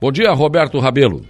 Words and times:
Bom 0.00 0.12
dia, 0.12 0.30
Roberto 0.32 0.78
Rabelo. 0.78 1.22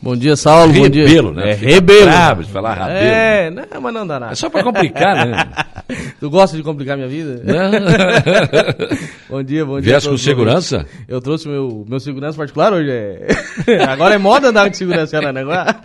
Bom 0.00 0.16
dia, 0.16 0.36
Saulo. 0.36 0.72
Bom 0.72 0.88
dia. 0.88 1.06
Rebelo, 1.06 1.32
né? 1.32 1.50
É, 1.50 1.54
rebelo. 1.54 2.06
bravo 2.06 2.44
de 2.44 2.50
falar 2.50 2.74
Rabelo. 2.74 2.98
É, 3.00 3.50
não, 3.50 3.80
mas 3.80 3.94
não 3.94 4.06
dá 4.06 4.20
nada. 4.20 4.32
É 4.32 4.34
só 4.36 4.48
pra 4.48 4.62
complicar, 4.62 5.26
né? 5.26 5.48
Tu 6.20 6.30
gosta 6.30 6.56
de 6.56 6.62
complicar 6.62 6.96
minha 6.96 7.08
vida? 7.08 7.42
Bom 9.28 9.42
dia, 9.42 9.64
bom 9.64 9.80
dia. 9.80 9.92
Viesse 9.92 10.08
com 10.08 10.16
segurança? 10.16 10.86
Eu 11.06 11.20
trouxe 11.20 11.48
meu, 11.48 11.84
meu 11.88 12.00
segurança 12.00 12.36
particular 12.36 12.72
hoje. 12.72 12.90
É... 12.90 13.26
Agora 13.88 14.14
é 14.14 14.18
moda 14.18 14.48
andar 14.48 14.68
de 14.68 14.76
segurança, 14.76 15.20
né? 15.20 15.40
Agora... 15.40 15.76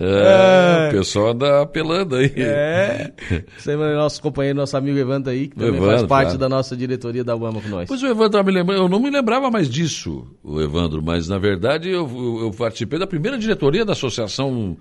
É, 0.00 0.88
o 0.88 0.92
pessoal 0.92 1.30
anda 1.30 1.62
apelando 1.62 2.16
aí. 2.16 2.32
É. 2.36 3.10
Sempre 3.58 3.92
é 3.92 3.94
nosso 3.96 4.20
companheiro, 4.22 4.56
nosso 4.58 4.76
amigo 4.76 4.98
Evandro 4.98 5.30
aí, 5.30 5.48
que 5.48 5.56
também 5.56 5.74
Evandro, 5.74 5.88
faz 5.90 6.02
parte 6.04 6.24
claro. 6.26 6.38
da 6.38 6.48
nossa 6.48 6.76
diretoria 6.76 7.24
da 7.24 7.34
UAMA 7.36 7.60
com 7.60 7.68
nós. 7.68 7.88
Pois 7.88 8.02
o 8.02 8.06
Evandro 8.06 8.44
me 8.44 8.52
lembrando, 8.52 8.82
eu 8.82 8.88
não 8.88 9.00
me 9.00 9.10
lembrava 9.10 9.50
mais 9.50 9.68
disso, 9.68 10.26
o 10.42 10.60
Evandro, 10.60 11.02
mas 11.02 11.28
na 11.28 11.38
verdade 11.38 11.90
eu- 11.90 12.08
eu 12.42 12.50
participei 12.56 12.98
da 12.98 13.06
primeira 13.06 13.36
diretoria 13.38 13.84
da 13.84 13.92
associação 13.92 14.76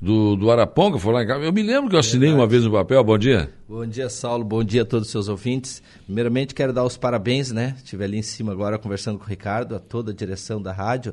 do, 0.00 0.36
do 0.36 0.50
Araponga, 0.50 0.98
foi 0.98 1.12
lá 1.12 1.24
em 1.24 1.26
casa. 1.26 1.44
Eu 1.44 1.52
me 1.52 1.62
lembro 1.62 1.90
que 1.90 1.96
eu 1.96 2.00
assinei 2.00 2.32
uma 2.32 2.46
vez 2.46 2.64
no 2.64 2.70
papel, 2.70 3.02
bom 3.02 3.18
dia. 3.18 3.50
Bom 3.68 3.84
dia, 3.84 4.08
Saulo. 4.08 4.44
Bom 4.44 4.62
dia 4.62 4.82
a 4.82 4.84
todos 4.84 5.06
os 5.08 5.12
seus 5.12 5.28
ouvintes. 5.28 5.82
Primeiramente, 6.06 6.54
quero 6.54 6.72
dar 6.72 6.84
os 6.84 6.96
parabéns, 6.96 7.50
né? 7.50 7.74
Estive 7.78 8.04
ali 8.04 8.16
em 8.18 8.22
cima 8.22 8.52
agora 8.52 8.78
conversando 8.78 9.18
com 9.18 9.24
o 9.24 9.28
Ricardo, 9.28 9.74
a 9.74 9.80
toda 9.80 10.12
a 10.12 10.14
direção 10.14 10.62
da 10.62 10.72
rádio, 10.72 11.12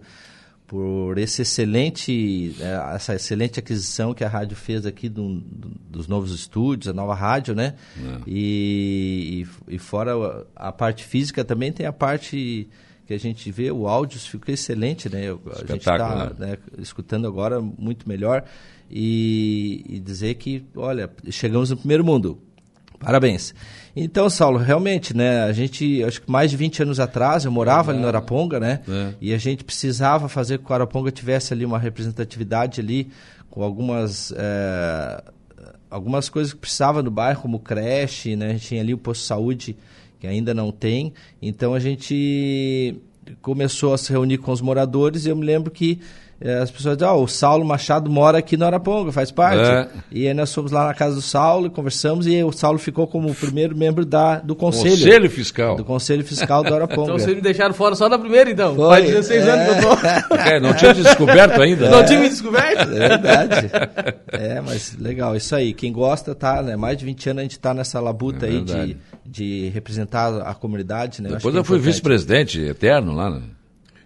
por 0.67 1.17
esse 1.17 1.41
excelente, 1.41 2.55
eh, 2.59 2.91
essa 2.95 3.15
excelente 3.15 3.59
aquisição 3.59 4.13
que 4.13 4.23
a 4.23 4.27
rádio 4.29 4.55
fez 4.55 4.85
aqui 4.85 5.09
do- 5.09 5.39
do- 5.39 5.71
dos 5.89 6.07
novos 6.07 6.31
estúdios, 6.33 6.87
a 6.87 6.93
nova 6.93 7.13
rádio, 7.15 7.53
né? 7.55 7.73
E, 8.27 9.45
e, 9.69 9.75
e 9.75 9.79
fora 9.79 10.45
a, 10.55 10.71
parte 10.71 11.03
física, 11.03 11.43
também 11.43 11.71
tem 11.71 11.85
a 11.85 11.93
parte 11.93 12.67
que 13.07 13.13
a 13.13 13.19
gente 13.19 13.51
vê, 13.51 13.71
o 13.71 13.87
áudio 13.87 14.19
ficou 14.19 14.51
excelente, 14.53 15.07
né? 15.09 15.29
A 15.51 15.59
gente 15.59 15.77
está 15.77 16.33
né, 16.37 16.57
escutando 16.79 17.27
agora 17.27 17.61
muito 17.61 18.09
melhor 18.09 18.43
e, 18.89 19.83
e 19.87 19.99
dizer 19.99 20.35
que, 20.35 20.63
olha, 20.75 21.09
chegamos 21.29 21.69
no 21.69 21.77
primeiro 21.77 22.03
mundo. 22.03 22.39
Parabéns. 22.99 23.53
Então, 23.95 24.29
Saulo, 24.29 24.57
realmente, 24.57 25.15
né, 25.15 25.43
a 25.43 25.51
gente, 25.53 26.03
acho 26.03 26.21
que 26.21 26.29
mais 26.31 26.49
de 26.51 26.57
20 26.57 26.83
anos 26.83 26.99
atrás, 26.99 27.45
eu 27.45 27.51
morava 27.51 27.91
ali 27.91 27.99
no 27.99 28.07
Araponga, 28.07 28.59
né, 28.59 28.81
É. 28.87 29.13
e 29.21 29.33
a 29.33 29.37
gente 29.37 29.63
precisava 29.63 30.27
fazer 30.27 30.57
com 30.59 30.65
que 30.65 30.71
o 30.71 30.75
Araponga 30.75 31.11
tivesse 31.11 31.53
ali 31.53 31.65
uma 31.65 31.77
representatividade 31.79 32.81
ali, 32.81 33.09
com 33.49 33.63
algumas, 33.63 34.33
eh, 34.35 35.23
algumas 35.89 36.27
coisas 36.29 36.51
que 36.53 36.59
precisava 36.59 37.01
no 37.01 37.11
bairro, 37.11 37.41
como 37.41 37.59
creche, 37.59 38.35
né, 38.35 38.47
a 38.47 38.53
gente 38.53 38.67
tinha 38.67 38.81
ali 38.81 38.93
o 38.93 38.97
posto 38.97 39.21
de 39.21 39.27
saúde, 39.27 39.77
que 40.19 40.27
ainda 40.27 40.53
não 40.53 40.71
tem, 40.71 41.13
então 41.41 41.73
a 41.73 41.79
gente 41.79 42.95
começou 43.41 43.93
a 43.93 43.97
se 43.97 44.11
reunir 44.11 44.37
com 44.39 44.51
os 44.51 44.61
moradores 44.61 45.25
e 45.25 45.29
eu 45.29 45.35
me 45.35 45.45
lembro 45.45 45.71
que 45.71 45.99
as 46.41 46.69
pessoas 46.69 46.97
diziam, 46.97 47.15
ó, 47.15 47.23
o 47.23 47.27
Saulo 47.27 47.63
Machado 47.63 48.09
mora 48.09 48.39
aqui 48.39 48.57
no 48.57 48.65
Araponga, 48.65 49.11
faz 49.11 49.31
parte. 49.31 49.63
É. 49.63 49.87
E 50.11 50.27
aí 50.27 50.33
nós 50.33 50.53
fomos 50.53 50.71
lá 50.71 50.87
na 50.87 50.93
casa 50.93 51.15
do 51.15 51.21
Saulo 51.21 51.67
e 51.67 51.69
conversamos 51.69 52.27
e 52.27 52.43
o 52.43 52.51
Saulo 52.51 52.77
ficou 52.77 53.07
como 53.07 53.29
o 53.29 53.35
primeiro 53.35 53.75
membro 53.75 54.05
da, 54.05 54.39
do 54.39 54.53
conselho. 54.53 54.91
Conselho 54.91 55.29
Fiscal. 55.29 55.75
Do 55.77 55.85
Conselho 55.85 56.25
Fiscal 56.25 56.63
do 56.63 56.73
Araponga. 56.73 57.03
Então 57.03 57.19
vocês 57.19 57.35
me 57.35 57.41
deixaram 57.41 57.73
fora 57.73 57.95
só 57.95 58.09
na 58.09 58.19
primeira, 58.19 58.51
então. 58.51 58.75
Foi. 58.75 58.89
Faz 58.89 59.05
16 59.05 59.47
anos 59.47 59.65
que 59.65 59.71
eu 59.71 59.89
tô. 59.89 60.35
É, 60.45 60.59
não 60.59 60.73
tinha 60.73 60.93
descoberto 60.93 61.61
ainda. 61.61 61.89
Não 61.89 61.99
né? 61.99 62.03
tinha 62.03 62.19
me 62.19 62.29
descoberto? 62.29 62.93
É 62.93 63.09
verdade. 63.09 63.71
É, 64.31 64.61
mas 64.61 64.95
legal, 64.99 65.35
isso 65.35 65.55
aí. 65.55 65.73
Quem 65.73 65.91
gosta, 65.91 66.35
tá, 66.35 66.61
né? 66.61 66.75
Mais 66.75 66.97
de 66.97 67.05
20 67.05 67.29
anos 67.29 67.39
a 67.39 67.43
gente 67.43 67.59
tá 67.59 67.73
nessa 67.73 67.99
labuta 67.99 68.45
É 68.45 68.49
aí 68.49 68.61
de, 68.61 68.97
de 69.25 69.69
representar 69.69 70.41
a 70.41 70.53
comunidade, 70.53 71.21
né? 71.21 71.29
Depois 71.29 71.53
que 71.53 71.57
é 71.57 71.59
eu 71.59 71.63
fui 71.63 71.79
vice-presidente 71.79 72.59
eterno 72.61 73.13
lá. 73.13 73.29
Né? 73.29 73.41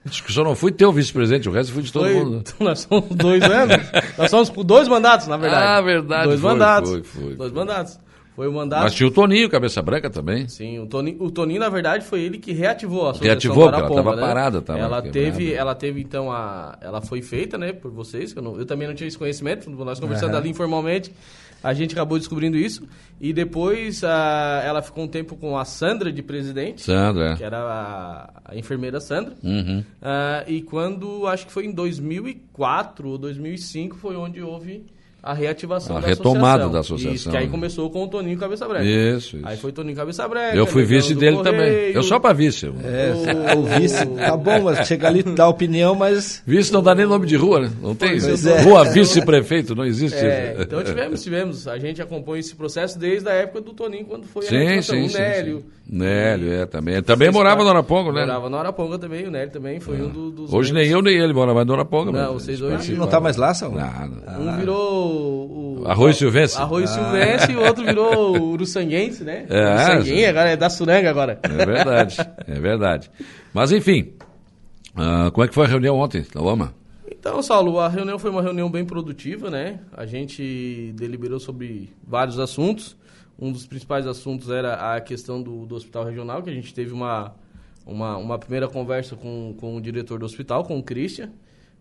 Acho 0.05 0.23
que 0.23 0.31
só 0.31 0.43
não 0.43 0.55
fui 0.55 0.71
teu 0.71 0.91
vice-presidente, 0.91 1.49
o 1.49 1.51
resto 1.51 1.73
fui 1.73 1.83
de 1.83 1.91
todo 1.91 2.05
Foi, 2.05 2.13
mundo. 2.15 2.31
né? 2.37 2.41
então 2.47 2.67
nós 2.67 2.79
somos 2.79 3.09
dois 3.15 3.43
anos. 3.43 3.75
nós 4.17 4.31
somos 4.31 4.49
dois 4.65 4.87
mandatos, 4.87 5.27
na 5.27 5.37
verdade. 5.37 5.63
Ah, 5.65 5.81
verdade, 5.81 6.27
Dois 6.29 6.39
foi, 6.39 6.49
mandatos. 6.51 6.89
foi, 6.89 7.03
foi, 7.03 7.35
dois 7.35 7.51
mandatos. 7.51 7.99
Foi 8.35 8.47
o 8.47 8.53
mandato. 8.53 8.83
Mas 8.83 8.93
tinha 8.93 9.05
o 9.05 9.11
Toninho, 9.11 9.49
cabeça 9.49 9.81
branca 9.81 10.09
também. 10.09 10.47
Sim, 10.47 10.79
o 10.79 10.85
Toninho, 10.87 11.21
o 11.21 11.29
Toninho, 11.29 11.59
na 11.59 11.67
verdade, 11.67 12.05
foi 12.05 12.21
ele 12.21 12.37
que 12.37 12.53
reativou 12.53 13.07
a 13.07 13.11
associação 13.11 13.27
Reativou, 13.27 13.55
porque 13.65 13.67
ela 13.75 13.77
Araponga, 13.79 14.03
tava 14.03 14.17
parada, 14.21 14.61
tava 14.61 14.79
ela 14.79 15.01
quebrada. 15.01 15.11
teve, 15.11 15.53
ela 15.53 15.75
teve, 15.75 15.99
então, 15.99 16.31
a... 16.31 16.77
Ela 16.79 17.01
foi 17.01 17.21
feita, 17.21 17.57
né, 17.57 17.73
por 17.73 17.91
vocês, 17.91 18.33
eu, 18.33 18.41
não- 18.41 18.57
eu 18.57 18.65
também 18.65 18.87
não 18.87 18.95
tinha 18.95 19.09
esse 19.09 19.17
conhecimento, 19.17 19.69
nós 19.69 19.99
conversando 19.99 20.37
ali 20.37 20.47
informalmente, 20.49 21.11
a 21.63 21.73
gente 21.73 21.93
acabou 21.93 22.17
descobrindo 22.17 22.57
isso, 22.57 22.87
e 23.19 23.33
depois 23.33 24.03
a, 24.03 24.61
ela 24.65 24.81
ficou 24.81 25.03
um 25.03 25.07
tempo 25.07 25.35
com 25.35 25.57
a 25.57 25.65
Sandra 25.65 26.11
de 26.11 26.21
presidente, 26.21 26.81
Sandra, 26.81 27.35
que 27.35 27.43
é. 27.43 27.45
era 27.45 27.59
a, 27.59 28.41
a 28.45 28.57
enfermeira 28.57 28.99
Sandra, 28.99 29.35
Uhum. 29.43 29.83
Ah, 30.01 30.43
e 30.47 30.61
quando, 30.61 31.27
acho 31.27 31.47
que 31.47 31.51
foi 31.51 31.65
em 31.65 31.71
2004 31.71 33.09
ou 33.09 33.17
2005, 33.17 33.97
foi 33.97 34.15
onde 34.15 34.41
houve 34.41 34.85
a 35.21 35.33
reativação 35.33 35.97
A 35.97 35.99
da 35.99 36.07
retomada 36.07 36.63
associação. 36.65 36.71
da 36.71 36.79
associação, 36.79 37.13
Isso, 37.13 37.29
que 37.29 37.37
aí 37.37 37.45
né? 37.45 37.51
começou 37.51 37.89
com 37.89 38.03
o 38.03 38.07
Toninho 38.07 38.37
Cabeça 38.37 38.67
Branca. 38.67 38.85
Isso, 38.85 39.37
isso. 39.37 39.47
Aí 39.47 39.57
foi 39.57 39.71
Toninho 39.71 39.95
Cabeça 39.95 40.27
Branca. 40.27 40.55
Eu 40.55 40.65
fui 40.65 40.83
vice 40.85 41.13
dele 41.15 41.37
Correio. 41.37 41.55
também. 41.57 41.91
Eu 41.93 42.03
só 42.03 42.19
pra 42.19 42.31
vice. 42.33 42.65
eu- 42.67 42.75
É, 42.83 43.55
o 43.55 43.63
vice, 43.63 44.05
tá 44.05 44.37
bom, 44.37 44.61
mas 44.63 44.87
chega 44.87 45.07
ali, 45.07 45.23
dá 45.23 45.47
opinião, 45.47 45.93
mas 45.95 46.41
Vice 46.47 46.71
não 46.71 46.81
dá 46.81 46.95
nem 46.95 47.05
nome 47.05 47.25
de 47.27 47.35
rua, 47.35 47.59
né? 47.61 47.71
Não 47.81 47.93
tem 47.93 48.11
é. 48.17 48.61
Rua 48.61 48.83
vice-prefeito, 48.85 49.75
não 49.75 49.85
existe 49.85 50.17
É, 50.17 50.53
isso. 50.53 50.61
então 50.63 50.83
tivemos, 50.83 51.21
tivemos. 51.23 51.67
A 51.67 51.77
gente 51.77 52.01
acompanha 52.01 52.39
esse 52.39 52.55
processo 52.55 52.97
desde 52.97 53.27
a 53.29 53.33
época 53.33 53.61
do 53.61 53.73
Toninho, 53.73 54.05
quando 54.05 54.25
foi 54.25 54.45
a 54.45 54.49
Sim, 54.49 54.57
reativação. 54.57 54.95
sim, 55.09 55.15
o 55.15 55.19
Nélio. 55.19 55.57
sim. 55.57 55.63
Nélio, 55.91 56.53
é, 56.53 56.65
também. 56.67 56.93
Ele 56.93 57.01
também 57.03 57.31
morava 57.31 57.63
no 57.63 57.69
Araponga, 57.69 58.11
né? 58.11 58.21
Morava 58.21 58.47
no 58.49 58.57
Araponga 58.57 58.99
também, 58.99 59.25
o 59.27 59.31
Nélio 59.31 59.51
também 59.51 59.79
foi 59.79 59.99
um 59.99 60.07
do- 60.07 60.29
dos. 60.29 60.53
Hoje 60.53 60.71
nem 60.71 60.87
eu 60.87 61.01
nem 61.01 61.17
ele 61.17 61.33
mora 61.33 61.51
mais 61.51 61.65
no 61.65 61.73
Araponga. 61.73 62.11
Não, 62.11 62.33
mas- 62.33 62.43
vocês 62.43 62.61
hoje- 62.61 62.93
não 62.93 63.07
tá 63.07 63.19
mais 63.19 63.37
lá, 63.37 63.53
Saulo? 63.55 63.75
Não, 63.79 64.07
não. 64.37 64.53
Um 64.53 64.57
virou 64.59 65.18
o. 65.19 65.83
Arroz 65.85 66.17
Silvestre. 66.17 66.61
Arroz 66.61 66.89
Silvestre 66.89 67.53
e 67.53 67.57
o 67.57 67.61
outro 67.61 67.85
virou 67.85 68.37
o 68.37 68.51
Uruçanguense, 68.53 69.23
né? 69.23 69.45
É, 69.49 69.73
Uruçanguense, 69.73 70.25
agora 70.25 70.49
é 70.49 70.57
da 70.57 70.69
Suranga 70.69 71.09
agora. 71.09 71.39
É 71.43 71.65
verdade, 71.65 72.17
é 72.47 72.59
verdade. 72.59 73.11
Mas 73.53 73.71
enfim, 73.71 74.13
ah, 74.95 75.29
como 75.31 75.45
é 75.45 75.47
que 75.47 75.53
foi 75.53 75.65
a 75.65 75.69
reunião 75.69 75.97
ontem, 75.97 76.25
na 76.33 76.41
Loma? 76.41 76.73
Então, 77.11 77.41
Saulo, 77.41 77.79
a 77.79 77.87
reunião 77.87 78.17
foi 78.17 78.29
uma 78.29 78.41
reunião 78.41 78.69
bem 78.69 78.85
produtiva, 78.85 79.49
né? 79.49 79.79
A 79.91 80.05
gente 80.05 80.93
deliberou 80.95 81.39
sobre 81.39 81.89
vários 82.05 82.39
assuntos. 82.39 82.95
Um 83.37 83.51
dos 83.51 83.65
principais 83.65 84.05
assuntos 84.05 84.49
era 84.49 84.95
a 84.95 85.01
questão 85.01 85.41
do, 85.41 85.65
do 85.65 85.75
hospital 85.75 86.05
regional, 86.05 86.43
que 86.43 86.49
a 86.49 86.53
gente 86.53 86.73
teve 86.73 86.93
uma, 86.93 87.33
uma, 87.85 88.17
uma 88.17 88.37
primeira 88.37 88.67
conversa 88.67 89.15
com, 89.15 89.55
com 89.57 89.75
o 89.75 89.81
diretor 89.81 90.19
do 90.19 90.25
hospital, 90.25 90.63
com 90.63 90.77
o 90.77 90.83
Christian, 90.83 91.31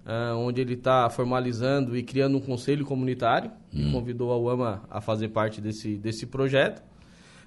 ah, 0.09 0.35
onde 0.37 0.61
ele 0.63 0.73
está 0.75 1.09
formalizando 1.11 1.95
e 1.97 2.03
criando 2.03 2.39
um 2.39 2.41
conselho 2.41 2.85
comunitário, 2.85 3.51
e 3.73 3.93
convidou 3.93 4.33
a 4.33 4.39
UAMA 4.39 4.83
a 4.91 5.01
fazer 5.03 5.29
parte 5.29 5.61
desse, 5.61 5.97
desse 5.99 6.27
projeto. 6.27 6.83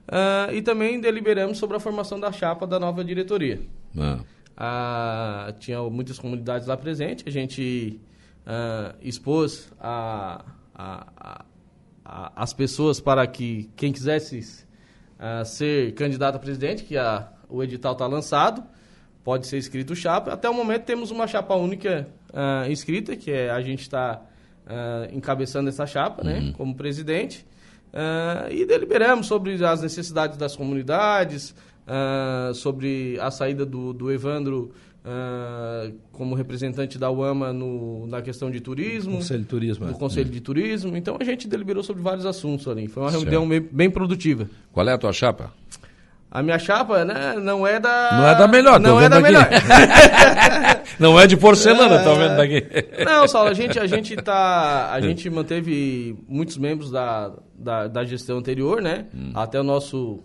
Ah, 0.08 0.48
e 0.54 0.62
também 0.62 1.02
deliberamos 1.02 1.58
sobre 1.58 1.76
a 1.76 1.80
formação 1.80 2.20
da 2.20 2.32
chapa 2.32 2.66
da 2.68 2.80
nova 2.80 3.04
diretoria. 3.04 3.60
Ah, 3.98 4.20
Ah, 4.58 5.54
tinha 5.60 5.82
muitas 5.90 6.20
comunidades 6.20 6.68
lá 6.68 6.78
presentes. 6.78 7.26
A 7.26 7.32
gente 7.32 8.00
expôs 9.02 9.72
a, 9.80 10.44
a- 10.76 11.46
a- 12.06 12.32
as 12.36 12.54
pessoas 12.54 13.00
para 13.00 13.26
que 13.26 13.70
quem 13.76 13.92
quisesse 13.92 14.66
ser 15.46 15.94
candidato 15.94 16.36
a 16.36 16.40
presidente, 16.40 16.84
que 16.84 16.98
a- 16.98 17.32
o 17.50 17.64
edital 17.64 17.94
está 17.94 18.06
lançado, 18.08 18.64
pode 19.24 19.48
ser 19.48 19.58
escrito 19.58 19.96
chapa. 19.96 20.34
Até 20.34 20.50
o 20.50 20.54
momento 20.54 20.84
temos 20.84 21.12
uma 21.12 21.28
chapa 21.28 21.56
única 21.56 22.08
ah, 22.34 22.66
inscrita, 22.70 23.16
que 23.16 23.32
é 23.32 23.50
a 23.50 23.62
gente 23.62 23.82
está 23.82 24.22
encabeçando 25.12 25.68
essa 25.68 25.86
chapa, 25.86 26.24
né, 26.24 26.54
como 26.56 26.74
presidente. 26.76 27.46
Ah, 27.94 28.48
e 28.50 28.66
deliberamos 28.66 29.28
sobre 29.28 29.64
as 29.66 29.82
necessidades 29.82 30.38
das 30.38 30.56
comunidades, 30.56 31.54
ah, 31.88 32.52
sobre 32.54 33.18
a 33.20 33.30
saída 33.30 33.66
do, 33.66 33.92
do 33.94 34.12
Evandro 34.12 34.72
ah, 35.04 35.90
como 36.12 36.36
representante 36.36 36.98
da 36.98 37.12
UAMA 37.12 37.52
no, 37.52 38.08
na 38.08 38.22
questão 38.22 38.50
de 38.50 38.62
turismo, 38.62 39.18
Conselho 39.18 39.42
de 39.42 39.48
Turismo. 39.48 39.86
do 39.86 39.92
é. 39.92 39.96
Conselho 39.96 40.30
de 40.30 40.40
Turismo. 40.40 40.96
Então 40.96 41.18
a 41.20 41.24
gente 41.24 41.48
deliberou 41.48 41.84
sobre 41.84 42.02
vários 42.02 42.26
assuntos 42.26 42.68
ali. 42.68 42.88
Foi 42.88 43.04
uma 43.04 43.12
Certo. 43.12 43.24
reunião 43.24 43.48
bem, 43.48 43.60
bem 43.60 43.90
produtiva. 43.90 44.50
qual 44.72 44.88
é 44.88 44.94
a 44.94 44.98
tua 44.98 45.12
chapa? 45.12 45.52
A 46.32 46.42
minha 46.42 46.58
chapa, 46.58 47.04
né, 47.04 47.36
não 47.38 47.68
é 47.68 47.78
da. 47.78 48.10
Não 48.14 48.28
é 48.30 48.36
da 48.36 48.48
melhor, 48.48 48.80
Não 48.80 49.02
é 49.02 49.10
da 49.10 49.18
aqui. 49.18 49.24
melhor. 49.24 49.50
Não 50.98 51.20
é 51.20 51.28
de 51.28 51.36
porcelana, 51.36 52.04
tá 52.04 52.14
vendo 52.14 52.38
daqui? 52.38 52.64
Não, 53.04 53.28
Saulo, 53.28 53.50
a 53.50 53.54
gente, 53.54 53.78
a 53.80 53.88
gente 53.88 54.16
tá. 54.16 54.92
A 54.94 55.02
gente 55.02 55.30
manteve 55.30 56.16
muitos 56.28 56.58
membros 56.58 56.92
da, 56.92 57.32
da, 57.54 57.88
da 57.88 58.04
gestão 58.04 58.38
anterior, 58.38 58.82
né? 58.82 59.08
Hum. 59.14 59.32
Até 59.34 59.60
o 59.60 59.64
nosso. 59.64 60.20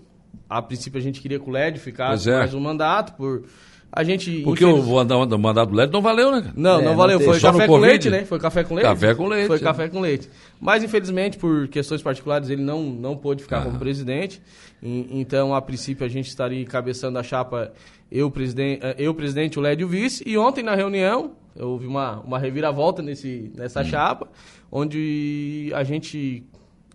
A 0.49 0.63
princípio 0.63 0.99
a 0.99 1.03
gente 1.03 1.21
queria 1.21 1.41
que 1.41 1.49
o 1.49 1.53
LED 1.53 1.81
ficasse 1.81 2.31
é. 2.31 2.37
mais 2.39 2.55
um 2.55 2.61
mandato 2.61 3.15
por 3.15 3.45
A 3.93 4.03
gente. 4.05 4.43
Porque 4.43 4.65
o 4.65 4.83
mandado, 4.83 5.33
o 5.35 5.39
mandado 5.39 5.75
LED 5.75 5.93
não 5.93 6.03
valeu, 6.03 6.31
né? 6.31 6.53
Não, 6.55 6.73
É, 6.81 6.83
não 6.83 6.91
não 6.91 6.97
valeu. 6.97 7.19
teve. 7.19 7.31
Foi 7.31 7.41
Só 7.41 7.47
no 7.49 7.53
café 7.55 7.67
com 7.67 7.73
Covid? 7.75 7.91
leite, 7.91 8.11
né? 8.11 8.25
Foi 8.27 8.39
café 8.39 8.65
com 8.65 8.75
leite. 8.75 8.87
Café 8.87 9.15
com 9.15 9.27
leite, 9.29 9.47
Foi 9.47 9.57
é. 9.57 9.61
café 9.61 9.89
com 9.89 10.01
leite. 10.01 10.29
Mas, 10.61 10.83
infelizmente, 10.85 11.39
por 11.39 11.67
questões 11.69 12.03
particulares, 12.03 12.51
ele 12.51 12.63
não, 12.63 12.83
não 12.83 13.17
pôde 13.17 13.43
ficar 13.43 13.59
Ah. 13.61 13.63
como 13.63 13.79
presidente. 13.79 14.43
E- 14.83 15.09
então, 15.19 15.55
a 15.55 15.63
princípio, 15.63 16.05
a 16.05 16.09
gente 16.09 16.29
estaria 16.29 16.61
encabeçando 16.61 17.19
a 17.19 17.23
chapa, 17.23 17.73
eu, 18.13 18.31
presidente, 18.31 18.81
eu 18.99 19.15
presidente, 19.15 19.59
o 19.59 19.63
Lédio 19.63 19.85
e 19.85 19.87
o 19.87 19.89
vice. 19.89 20.23
E 20.27 20.37
ontem, 20.37 20.63
na 20.63 20.75
reunião, 20.75 21.33
houve 21.59 21.87
uma, 21.87 22.21
uma 22.21 22.39
reviravolta 22.39 23.01
nesse, 23.01 23.51
nessa 23.57 23.81
Hum. 23.81 23.85
chapa, 23.85 24.29
onde 24.71 25.71
a 25.75 25.83
gente, 25.85 26.45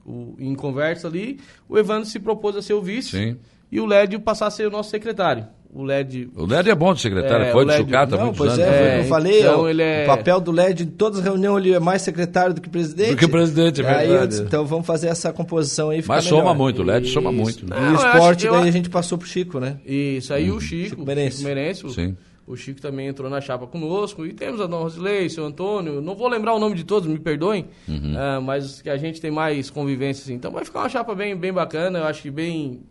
o- 0.05 0.35
em 0.37 0.53
conversa 0.53 1.07
ali, 1.07 1.39
o 1.67 1.77
Evandro 1.79 2.07
se 2.07 2.19
propôs 2.19 2.55
a 2.55 2.61
ser 2.61 2.73
o 2.73 2.81
vice. 2.81 3.09
Sim. 3.17 3.37
E 3.71 3.79
o 3.79 3.85
Lédio 3.87 4.19
passar 4.19 4.47
a 4.47 4.51
ser 4.51 4.67
o 4.67 4.71
nosso 4.71 4.89
secretário. 4.91 5.47
O 5.73 5.83
Lédio 5.83 6.29
O 6.35 6.45
LED 6.45 6.69
é 6.69 6.75
bom 6.75 6.93
de 6.93 6.99
secretário, 6.99 7.45
É, 7.45 7.51
foi 7.53 7.61
o 7.63 7.65
de 7.65 7.71
LED 7.71 7.83
sucata 7.85 8.17
Não, 8.17 8.23
muitos 8.25 8.37
pois 8.39 8.51
anos. 8.53 8.65
é, 8.65 8.67
foi 8.67 8.75
o 8.75 8.89
que 8.89 8.95
É, 8.95 8.99
eu 8.99 9.03
falei. 9.05 9.39
então 9.39 9.61
ó, 9.61 9.69
ele 9.69 9.81
é- 9.81 10.03
O 10.03 10.07
papel 10.07 10.41
do 10.41 10.51
LED 10.51 10.83
em 10.83 10.87
todas 10.87 11.19
as 11.19 11.23
reuniões 11.23 11.65
ele 11.65 11.73
é 11.73 11.79
mais 11.79 12.01
secretário 12.01 12.53
do 12.53 12.59
que 12.59 12.69
presidente. 12.69 13.11
Do 13.11 13.15
que 13.17 13.27
presidente, 13.27 13.81
é 13.81 13.87
Aí 13.87 14.07
verdade. 14.09 14.27
disse, 14.31 14.41
então 14.43 14.65
vamos 14.65 14.85
fazer 14.85 15.07
essa 15.07 15.31
composição 15.31 15.89
aí. 15.89 16.03
Mas 16.05 16.25
melhor. 16.25 16.39
soma 16.41 16.53
muito, 16.53 16.81
o 16.81 16.85
LED 16.85 17.05
Isso. 17.05 17.13
soma 17.13 17.31
muito. 17.31 17.63
E 17.65 17.69
Não, 17.69 17.77
o 17.77 17.81
eu 17.85 17.95
esporte, 17.95 18.45
eu- 18.45 18.51
daí 18.53 18.67
a 18.67 18.71
gente 18.71 18.89
passou 18.89 19.17
pro 19.17 19.25
Chico, 19.27 19.59
né? 19.61 19.77
Isso 19.85 20.33
aí 20.33 20.51
o 20.51 20.59
Chico, 20.59 20.89
Chico 20.89 21.05
Merencio. 21.05 21.37
Chico 21.37 21.47
Merencio, 21.47 21.89
Sim. 21.91 22.17
o 22.45 22.57
Chico 22.57 22.81
também 22.81 23.07
entrou 23.07 23.29
na 23.29 23.39
chapa 23.39 23.65
conosco. 23.65 24.25
E 24.25 24.33
temos 24.33 24.59
a 24.59 24.65
Dona 24.67 24.83
Rosilei, 24.83 25.29
seu 25.29 25.45
Antônio. 25.45 26.01
Não 26.01 26.15
vou 26.15 26.27
lembrar 26.27 26.53
o 26.53 26.59
nome 26.59 26.75
de 26.75 26.83
todos, 26.83 27.07
me 27.07 27.17
perdoem. 27.17 27.67
Uhum. 27.87 28.13
ah, 28.17 28.41
mas 28.41 28.81
que 28.81 28.89
a 28.89 28.97
gente 28.97 29.21
tem 29.21 29.31
mais 29.31 29.69
convivência, 29.69 30.21
assim. 30.23 30.33
Então 30.33 30.51
vai 30.51 30.65
ficar 30.65 30.79
uma 30.79 30.89
chapa 30.89 31.15
bem, 31.15 31.33
bem 31.33 31.53
bacana, 31.53 31.99
eu 31.99 32.03
acho 32.05 32.21
que 32.23 32.29
bem 32.29 32.81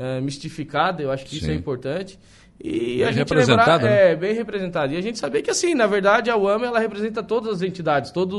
ah, 0.00 0.20
mistificada, 0.20 1.02
eu 1.02 1.10
acho 1.10 1.24
que 1.26 1.36
isso 1.36 1.44
Sim. 1.46 1.52
é 1.52 1.54
importante. 1.54 2.18
E 2.62 2.98
Bem 2.98 3.04
a 3.04 3.06
gente 3.06 3.18
representada, 3.20 3.72
lembrar, 3.72 3.90
né? 3.90 4.12
é, 4.12 4.16
bem 4.16 4.34
representada. 4.34 4.92
E 4.92 4.96
a 4.98 5.00
gente 5.00 5.18
sabia 5.18 5.40
que, 5.40 5.50
assim, 5.50 5.74
na 5.74 5.86
verdade, 5.86 6.28
a 6.28 6.36
UAM, 6.36 6.62
ela 6.62 6.78
representa 6.78 7.22
todas 7.22 7.54
as 7.54 7.62
entidades, 7.62 8.10
todas 8.10 8.36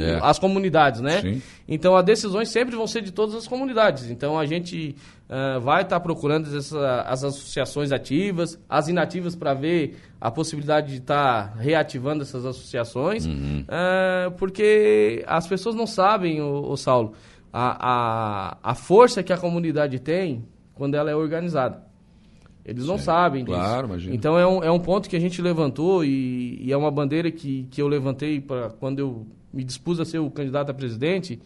É. 0.00 0.20
as 0.22 0.38
comunidades, 0.38 1.00
né? 1.00 1.20
Sim. 1.20 1.42
Então, 1.66 1.96
as 1.96 2.04
decisões 2.04 2.50
sempre 2.50 2.76
vão 2.76 2.86
ser 2.86 3.02
de 3.02 3.10
todas 3.10 3.34
as 3.34 3.48
comunidades. 3.48 4.08
Então, 4.10 4.38
a 4.38 4.46
gente 4.46 4.94
ah, 5.28 5.58
vai 5.58 5.82
estar 5.82 5.98
procurando 5.98 6.56
essa- 6.56 7.00
as 7.02 7.24
associações 7.24 7.90
ativas, 7.90 8.56
as 8.68 8.86
inativas, 8.86 9.34
para 9.34 9.54
ver 9.54 9.96
a 10.20 10.30
possibilidade 10.30 10.92
de 10.92 10.98
estar 10.98 11.56
reativando 11.58 12.22
essas 12.22 12.44
associações, 12.46 13.26
Uhum. 13.26 13.64
ah, 13.66 14.30
porque 14.38 15.24
as 15.26 15.48
pessoas 15.48 15.74
não 15.74 15.86
sabem, 15.86 16.40
o, 16.40 16.76
Saulo, 16.76 17.14
a, 17.52 18.52
a, 18.52 18.70
a 18.70 18.74
força 18.76 19.20
que 19.22 19.32
a 19.32 19.36
comunidade 19.36 19.98
tem 19.98 20.44
quando 20.74 20.94
ela 20.94 21.10
é 21.10 21.14
organizada. 21.14 21.82
Eles 22.64 22.86
não 22.86 22.96
sabem 22.98 23.44
disso. 23.44 23.56
Claro, 23.56 23.88
imagino. 23.88 24.14
Então 24.14 24.38
é 24.38 24.46
um, 24.46 24.64
é 24.64 24.70
um 24.70 24.78
ponto 24.78 25.08
que 25.08 25.16
a 25.16 25.20
gente 25.20 25.42
levantou 25.42 26.02
e, 26.02 26.58
e 26.62 26.72
é 26.72 26.76
uma 26.76 26.90
bandeira 26.90 27.30
que, 27.30 27.68
que 27.70 27.82
eu 27.82 27.86
levantei 27.86 28.40
para 28.40 28.70
quando 28.70 28.98
eu 28.98 29.26
me 29.52 29.62
dispus 29.62 30.00
a 30.00 30.04
ser 30.04 30.18
o 30.18 30.30
candidato 30.30 30.70
a 30.70 30.74
presidente, 30.74 31.40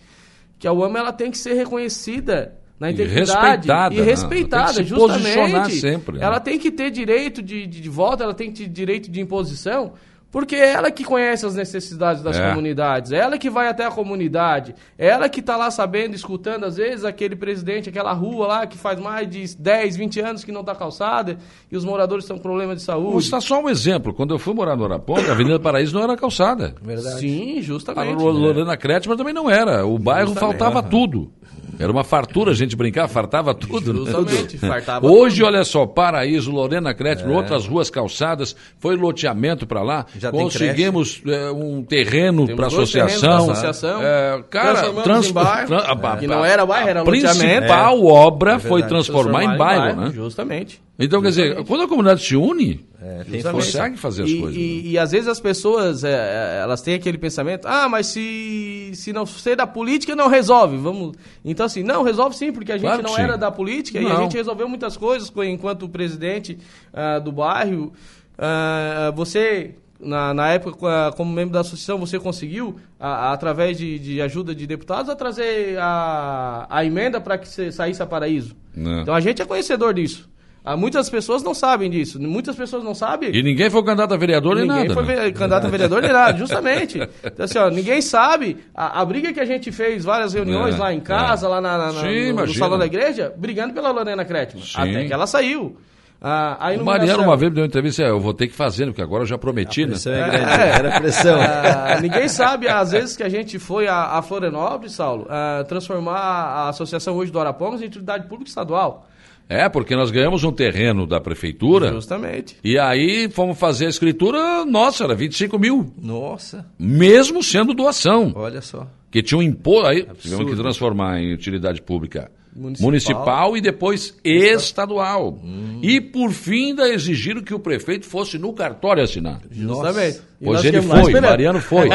que 0.58 0.66
a 0.66 0.72
UAMA 0.72 0.98
ela 0.98 1.12
tem 1.12 1.30
que 1.30 1.38
ser 1.38 1.54
reconhecida 1.54 2.56
na 2.78 2.88
E 2.88 2.92
integridade 2.92 3.30
respeitada, 3.30 3.94
e 3.94 3.98
né? 3.98 4.04
respeitada, 4.04 4.82
justamente. 4.84 5.80
sempre, 5.80 6.19
né? 6.19 6.25
Ela 6.25 6.38
tem 6.38 6.58
que 6.58 6.70
ter 6.70 6.90
direito 6.90 7.42
de, 7.42 7.66
de, 7.66 7.80
de 7.80 7.88
volta, 7.88 8.22
ela 8.22 8.34
tem 8.34 8.52
que 8.52 8.62
ter 8.62 8.69
direito 8.69 9.10
de 9.10 9.20
imposição, 9.20 9.94
porque 10.30 10.56
é 10.56 10.72
ela 10.72 10.90
que 10.90 11.04
conhece 11.04 11.46
as 11.46 11.54
necessidades 11.54 12.22
das 12.22 12.36
É. 12.38 12.48
comunidades, 12.48 13.12
é 13.12 13.19
ela 13.19 13.38
que 13.38 13.48
vai 13.48 13.69
até 13.69 13.84
a 13.86 13.90
comunidade, 13.90 14.75
é 14.98 15.08
ela 15.08 15.28
que 15.28 15.40
está 15.40 15.56
lá 15.56 15.70
sabendo, 15.70 16.14
escutando, 16.14 16.64
às 16.64 16.76
vezes, 16.76 17.04
aquele 17.04 17.34
presidente, 17.36 17.88
aquela 17.88 18.12
rua 18.12 18.46
lá 18.46 18.66
que 18.66 18.76
faz 18.76 18.98
mais 19.00 19.28
de 19.28 19.56
10, 19.56 19.96
20 19.96 20.20
anos 20.20 20.44
que 20.44 20.52
não 20.52 20.60
está 20.60 20.75
calçada 20.75 21.38
e 21.70 21.76
os 21.76 21.84
moradores 21.84 22.25
estão 22.25 22.36
com 22.36 22.42
problema 22.42 22.75
de 22.76 22.84
Vou 22.84 22.94
saúde. 22.94 23.25
citar 23.25 23.42
só 23.42 23.62
um 23.62 23.69
exemplo. 23.69 24.12
Quando 24.12 24.34
eu 24.34 24.38
fui 24.38 24.52
morar 24.54 24.76
no 24.76 24.84
Araponga, 24.84 25.28
a 25.28 25.32
Avenida 25.32 25.58
Paraíso 25.58 25.94
não 25.94 26.02
era 26.04 26.16
calçada. 26.16 26.75
Verdade. 26.82 27.20
Sim, 27.20 27.58
A 27.58 27.62
justamente. 27.62 28.22
Lo- 28.22 28.30
Lorena 28.30 28.76
Kretschmer 28.76 29.16
também 29.16 29.32
não 29.34 29.50
era. 29.50 29.86
O 29.86 29.98
bairro 29.98 30.28
Justamente. 30.28 30.58
faltava 30.58 30.82
tudo. 30.82 31.32
Era 31.78 31.92
uma 31.92 32.02
fartura, 32.02 32.50
a 32.50 32.54
gente 32.54 32.75
brincar, 32.75 33.06
fartava 33.08 33.54
tudo. 33.54 33.92
né? 33.94 34.00
Justamente, 34.10 34.58
fartava 34.58 35.06
Hoje, 35.06 35.36
tudo. 35.36 35.46
olha 35.46 35.64
só, 35.64 35.86
Paraíso, 35.86 36.50
Lorena 36.50 36.92
Kretschmer, 36.92 37.36
outras 37.36 37.66
ruas 37.66 37.88
calçadas, 37.90 38.56
foi 38.78 38.96
loteamento 38.96 39.66
para 39.66 39.82
lá. 39.82 40.06
Já 40.19 40.30
Conseguimos 40.30 41.22
é, 41.26 41.50
um 41.52 41.82
terreno 41.82 42.46
para 42.56 42.66
associação. 42.66 43.50
associação. 43.50 44.02
É, 44.02 44.42
cara, 44.50 44.64
Transformamos 44.72 45.04
trans- 45.04 45.28
em 45.28 45.32
bairro, 45.32 45.66
tran- 45.69 45.78
a- 45.78 46.12
a- 46.12 46.16
que 46.16 46.26
não 46.26 46.44
era 46.44 46.66
bairro, 46.66 46.88
era 46.88 47.00
a 47.00 47.02
loteamento. 47.04 47.38
principal 47.38 48.04
obra 48.04 48.54
É 48.54 48.58
foi 48.58 48.80
verdade. 48.82 48.88
transformar 48.88 49.44
em 49.44 49.56
bairro, 49.56 50.00
né? 50.00 50.10
Justamente. 50.14 50.80
Então, 50.98 51.22
quer 51.22 51.28
dizer, 51.28 51.64
quando 51.64 51.84
a 51.84 51.88
comunidade 51.88 52.25
se 52.25 52.34
une, 52.34 52.84
É, 53.00 53.23
tem 53.23 53.41
consegue 53.43 53.97
fazer 53.97 54.25
as 54.25 54.31
e, 54.31 54.41
coisas. 54.41 54.56
E, 54.56 54.61
né? 54.61 54.83
e 54.91 54.99
às 54.99 55.12
vezes 55.12 55.29
as 55.29 55.39
pessoas, 55.39 56.03
é, 56.03 56.11
é, 56.11 56.61
elas 56.62 56.83
têm 56.83 56.95
aquele 56.95 57.17
pensamento, 57.17 57.67
ah, 57.69 57.89
mas 57.89 58.09
se, 58.09 58.91
se 58.95 59.12
não 59.12 59.25
ser 59.25 59.55
da 59.55 59.69
política, 59.69 60.17
não 60.17 60.27
resolve. 60.27 60.77
Vamos... 60.77 61.12
Então, 61.45 61.65
assim, 61.67 61.85
não, 61.85 62.03
resolve 62.03 62.35
sim, 62.37 62.50
porque 62.53 62.73
a 62.73 62.77
gente 62.77 62.87
Claro 62.89 63.03
não 63.05 63.15
sim. 63.15 63.21
era 63.23 63.39
da 63.39 63.53
política 63.53 64.00
e 64.00 64.05
a 64.06 64.09
Não. 64.09 64.23
gente 64.23 64.37
resolveu 64.37 64.69
muitas 64.69 64.97
coisas 64.97 65.31
co- 65.31 65.45
enquanto 65.45 65.89
presidente 65.89 66.59
ah, 66.93 67.21
do 67.21 67.31
bairro. 67.31 67.93
Ah, 68.37 69.12
você, 69.15 69.77
na, 70.00 70.35
na 70.35 70.49
época, 70.49 70.77
co- 70.77 71.17
como 71.17 71.33
membro 71.33 71.53
da 71.55 71.61
associação, 71.61 71.99
você 71.99 72.19
conseguiu, 72.19 72.81
a- 72.99 73.29
a- 73.29 73.33
através 73.33 73.79
de, 73.79 73.97
de 74.00 74.21
ajuda 74.21 74.53
de 74.53 74.67
deputados, 74.67 75.09
a 75.09 75.15
trazer 75.15 75.79
a, 75.79 76.67
a 76.69 76.85
emenda 76.85 77.21
para 77.21 77.39
que 77.39 77.47
você 77.49 77.71
saísse 77.71 78.03
a 78.03 78.06
paraíso. 78.06 78.56
Né. 78.75 79.00
Então 79.03 79.15
a 79.15 79.21
gente 79.21 79.41
é 79.41 79.45
conhecedor 79.45 79.95
disso. 79.95 80.29
Ah, 80.70 80.76
muitas 80.76 81.09
pessoas 81.09 81.43
não 81.43 81.55
sabem 81.55 81.88
disso. 81.91 82.20
Muitas 82.20 82.55
pessoas 82.55 82.85
não 82.85 82.94
sabem. 82.94 83.31
E 83.35 83.43
ninguém 83.43 83.70
foi 83.70 83.82
candidato 83.82 84.12
a 84.12 84.17
vereador 84.19 84.55
nem 84.56 84.67
Ninguém 84.67 84.88
nada. 84.88 84.94
foi 84.94 85.03
né? 85.05 85.31
candidato 85.31 85.67
a 85.67 85.70
vereador 85.70 86.03
nem 86.03 86.12
nada, 86.12 86.37
justamente. 86.37 86.99
Então, 87.25 87.44
assim, 87.44 87.59
ó, 87.59 87.70
ninguém 87.70 88.03
sabe. 88.03 88.59
A, 88.75 89.00
a 89.00 89.05
briga 89.05 89.32
que 89.32 89.41
a 89.41 89.44
gente 89.47 89.73
fez, 89.73 90.05
várias 90.05 90.35
reuniões 90.35 90.75
É, 90.75 90.79
lá 90.79 90.93
em 90.93 91.00
casa, 91.00 91.47
é. 91.47 91.49
lá 91.49 91.61
na, 91.61 91.79
na- 91.79 91.93
na- 91.93 92.00
Sim, 92.03 92.32
no, 92.32 92.44
no 92.47 92.53
salão 92.55 92.79
da 92.79 92.85
igreja, 92.87 93.32
brigando 93.37 93.73
pela 93.73 93.91
Lorena. 93.91 94.26
Sim. 94.26 94.73
Até 94.76 95.05
que 95.06 95.12
ela 95.12 95.26
saiu. 95.26 95.76
Ah, 96.20 96.56
a 96.59 96.71
O 96.71 96.73
iluminação- 96.75 96.85
Mariano 96.99 97.23
uma 97.23 97.37
vez 97.37 97.50
me 97.50 97.55
deu 97.55 97.62
uma 97.62 97.69
entrevista, 97.69 98.03
eu 98.03 98.19
vou 98.19 98.35
ter 98.35 98.49
que 98.49 98.55
fazer, 98.55 98.87
porque 98.87 99.00
agora 99.00 99.23
eu 99.23 99.26
já 99.26 99.38
prometi, 99.38 99.82
né? 99.87 99.91
Pressão 99.93 100.12
é 100.12 100.29
grande. 100.31 100.53
Era 100.53 101.00
pressão. 101.00 101.38
Ah, 101.41 102.00
ninguém 102.03 102.29
sabe, 102.29 102.69
às 102.69 102.91
vezes, 102.91 103.17
que 103.17 103.23
a 103.23 103.29
gente 103.29 103.59
foi 103.59 103.87
a, 103.87 104.19
a 104.19 104.21
Florianópolis, 104.23 104.93
Saulo, 104.93 105.26
ah, 105.31 105.64
transformar 105.69 106.19
a 106.19 106.69
associação 106.71 107.17
hoje 107.17 107.31
do 107.32 107.38
Arapongas 107.41 107.81
em 107.81 107.87
utilidade 107.87 108.26
pública 108.26 108.49
estadual. 108.50 109.06
É, 109.49 109.69
porque 109.69 109.97
nós 109.97 110.11
ganhamos 110.11 110.45
um 110.45 110.53
terreno 110.53 111.06
da 111.06 111.21
prefeitura 111.21 111.91
Justamente. 111.93 112.56
e 112.62 112.79
aí 112.79 113.31
fomos 113.31 113.59
fazer 113.59 113.87
a 113.87 113.89
escritura, 113.89 114.65
nossa, 114.67 115.05
era 115.05 115.15
25 115.15 115.59
mil, 115.59 115.91
Nossa, 116.00 116.67
mesmo 116.79 117.43
sendo 117.43 117.73
doação. 117.73 118.33
olha 118.37 118.61
só. 118.61 118.87
Que 119.11 119.23
tinha 119.23 119.39
um 119.39 119.43
imposto, 119.43 119.87
aí 119.87 120.06
tivemos 120.21 120.50
que 120.50 120.56
transformar 120.56 121.19
em 121.19 121.33
utilidade 121.33 121.81
pública 121.81 122.31
municipal, 122.55 122.87
Municipal. 122.87 123.56
e 123.56 123.61
depois 123.61 124.17
estadual. 124.25 125.39
E 125.83 126.00
por 126.00 126.33
fim 126.33 126.69
ainda 126.71 126.89
exigiram 126.89 127.43
que 127.43 127.55
o 127.55 127.59
prefeito 127.59 128.06
fosse 128.06 128.39
no 128.39 128.53
cartório 128.53 129.03
assinar. 129.03 129.41
Justamente. 129.50 130.21
Pois 130.43 130.64
ele 130.64 130.81
foi. 130.81 131.21
Mariano 131.21 131.61
foi. 131.61 131.88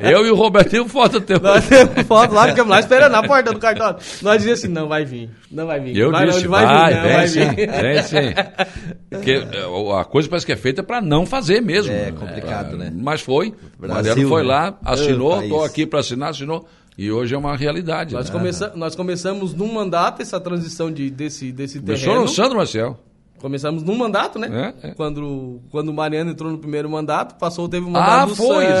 Eu 0.00 0.26
e 0.26 0.30
o 0.30 0.34
Robertinho 0.34 0.88
foto 0.88 1.18
até 1.18 1.34
hoje. 1.34 1.42
Nós 1.42 1.68
temos 1.68 2.06
foto 2.06 2.34
lá, 2.34 2.48
ficamos 2.48 2.70
lá 2.70 2.80
esperando 2.80 3.12
na 3.12 3.22
porta 3.22 3.52
do 3.52 3.58
cartório. 3.58 3.98
Nós 4.22 4.38
dizíamos 4.38 4.60
assim, 4.60 4.72
não 4.72 4.88
vai 4.88 5.04
vir, 5.04 5.28
não 5.50 5.66
vai 5.66 5.78
vir. 5.80 5.96
Eu 5.96 6.10
vai, 6.10 6.26
disse, 6.26 6.44
não, 6.44 6.50
vai, 6.50 6.66
vai, 6.66 6.88
vir, 6.88 6.96
não, 6.96 7.02
vem 7.02 7.12
vai 7.12 7.28
sim, 7.28 7.48
vir. 7.50 7.70
vem 7.70 8.02
sim. 8.02 8.34
Porque 9.10 9.30
é, 9.32 10.00
a 10.00 10.04
coisa 10.04 10.28
parece 10.28 10.46
que 10.46 10.52
é 10.52 10.56
feita 10.56 10.82
para 10.82 11.02
não 11.02 11.26
fazer 11.26 11.60
mesmo. 11.60 11.92
É 11.92 12.12
complicado, 12.12 12.76
né? 12.78 12.90
Mas 12.94 13.20
foi. 13.20 13.48
O 13.48 13.82
Brasil, 13.82 14.10
Mariano 14.10 14.28
foi 14.28 14.42
né? 14.42 14.48
lá, 14.48 14.78
assinou, 14.84 15.34
Ah, 15.34 15.42
estou 15.44 15.64
aqui 15.64 15.86
para 15.86 16.00
assinar, 16.00 16.30
assinou. 16.30 16.66
E 16.96 17.10
hoje 17.10 17.34
é 17.34 17.38
uma 17.38 17.56
realidade. 17.56 18.14
Nós, 18.14 18.28
né? 18.28 18.32
começa, 18.38 18.72
nós 18.76 18.94
começamos 18.94 19.54
num 19.54 19.72
mandato 19.72 20.20
essa 20.22 20.38
transição 20.38 20.90
de, 20.92 21.10
desse, 21.10 21.50
desse 21.50 21.80
Começou 21.80 22.04
terreno. 22.08 22.22
no 22.22 22.28
Sandro 22.28 22.56
Marcel. 22.58 22.98
Começamos 23.40 23.82
num 23.82 23.96
mandato, 23.96 24.38
né? 24.38 24.72
É, 24.84 24.88
é. 24.88 24.90
Quando, 24.94 25.60
quando 25.68 25.88
o 25.88 25.92
Mariano 25.92 26.30
entrou 26.30 26.52
no 26.52 26.58
primeiro 26.58 26.88
mandato, 26.88 27.34
passou, 27.40 27.68
teve 27.68 27.84
o 27.86 27.88
Ah, 27.88 27.92
mandato 27.92 28.28
do 28.28 28.36
foi, 28.36 28.66
Sandro. 28.66 28.76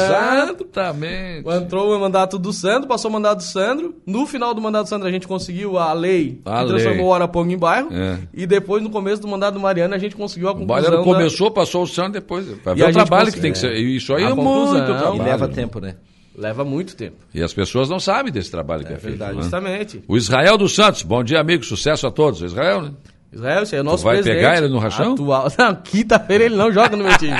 exatamente. 0.66 1.48
Entrou 1.48 1.96
o 1.96 2.00
mandato 2.00 2.38
do 2.38 2.52
Sandro, 2.52 2.86
passou 2.86 3.10
o 3.10 3.12
mandato 3.14 3.38
do 3.38 3.42
Sandro. 3.44 3.94
No 4.06 4.24
final 4.24 4.54
do 4.54 4.60
mandato 4.60 4.84
do 4.84 4.88
Sandro, 4.88 5.08
a 5.08 5.10
gente 5.10 5.26
conseguiu 5.26 5.78
a 5.78 5.92
lei 5.92 6.40
A 6.44 6.60
que 6.62 6.68
transformou 6.68 6.96
lei. 6.98 7.06
o 7.06 7.14
Araponga 7.14 7.52
em 7.52 7.58
bairro. 7.58 7.88
É. 7.92 8.18
E 8.32 8.46
depois, 8.46 8.82
no 8.84 8.90
começo 8.90 9.20
do 9.20 9.26
mandato 9.26 9.54
do 9.54 9.60
Mariano, 9.60 9.94
a 9.94 9.98
gente 9.98 10.14
conseguiu 10.14 10.48
a 10.48 10.52
O 10.52 10.54
conclusão. 10.54 10.82
Baiano 10.82 10.96
da- 10.98 11.02
começou, 11.12 11.50
passou 11.50 11.82
o 11.82 11.86
Sandro, 11.86 12.12
depois. 12.12 12.46
E 12.46 12.54
ver 12.74 12.84
a 12.84 12.88
o 12.90 12.92
trabalho 12.92 13.32
que 13.32 13.40
tem 13.40 13.50
que 13.50 13.58
ser. 13.58 13.74
Isso 13.74 14.14
aí 14.14 14.22
A 14.24 14.28
é 14.28 14.30
conclusão. 14.34 14.74
muito 14.74 14.82
E 14.82 14.86
trabalho. 14.96 15.16
E 15.16 15.24
leva 15.24 15.48
tempo, 15.48 15.80
né? 15.80 15.96
Leva 16.36 16.64
muito 16.64 16.96
tempo. 16.96 17.16
E 17.34 17.42
as 17.42 17.52
pessoas 17.52 17.88
não 17.90 18.00
sabem 18.00 18.32
desse 18.32 18.50
trabalho 18.50 18.84
que 18.84 18.92
é, 18.92 18.96
feito. 18.96 19.18
verdade. 19.18 19.36
né? 19.36 19.42
Justamente. 19.42 20.02
O 20.08 20.16
Israel 20.16 20.56
dos 20.56 20.74
Santos, 20.74 21.02
bom 21.02 21.22
dia, 21.22 21.38
amigo, 21.40 21.62
sucesso 21.64 22.06
a 22.06 22.10
todos. 22.10 22.40
Israel, 22.40 22.82
né? 22.82 22.90
Israel, 23.34 23.62
esse 23.62 23.74
é 23.74 23.80
o 23.80 23.84
nosso 23.84 24.02
Tu 24.02 24.04
vai 24.04 24.14
presidente. 24.16 24.36
pegar 24.42 24.58
ele 24.58 24.68
no 24.68 24.78
rachão? 24.78 25.14
Atual. 25.14 25.48
Não, 25.58 25.74
quinta-feira 25.76 26.44
ele 26.44 26.54
não 26.54 26.70
joga 26.70 26.94
no 26.98 27.04
meu 27.04 27.16
time. 27.16 27.34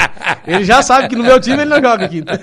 Ele 0.46 0.64
já 0.64 0.82
sabe 0.82 1.08
que 1.08 1.14
no 1.16 1.22
meu 1.22 1.38
time 1.38 1.58
ele 1.60 1.68
não 1.70 1.82
joga 1.82 2.08
quinta. 2.08 2.40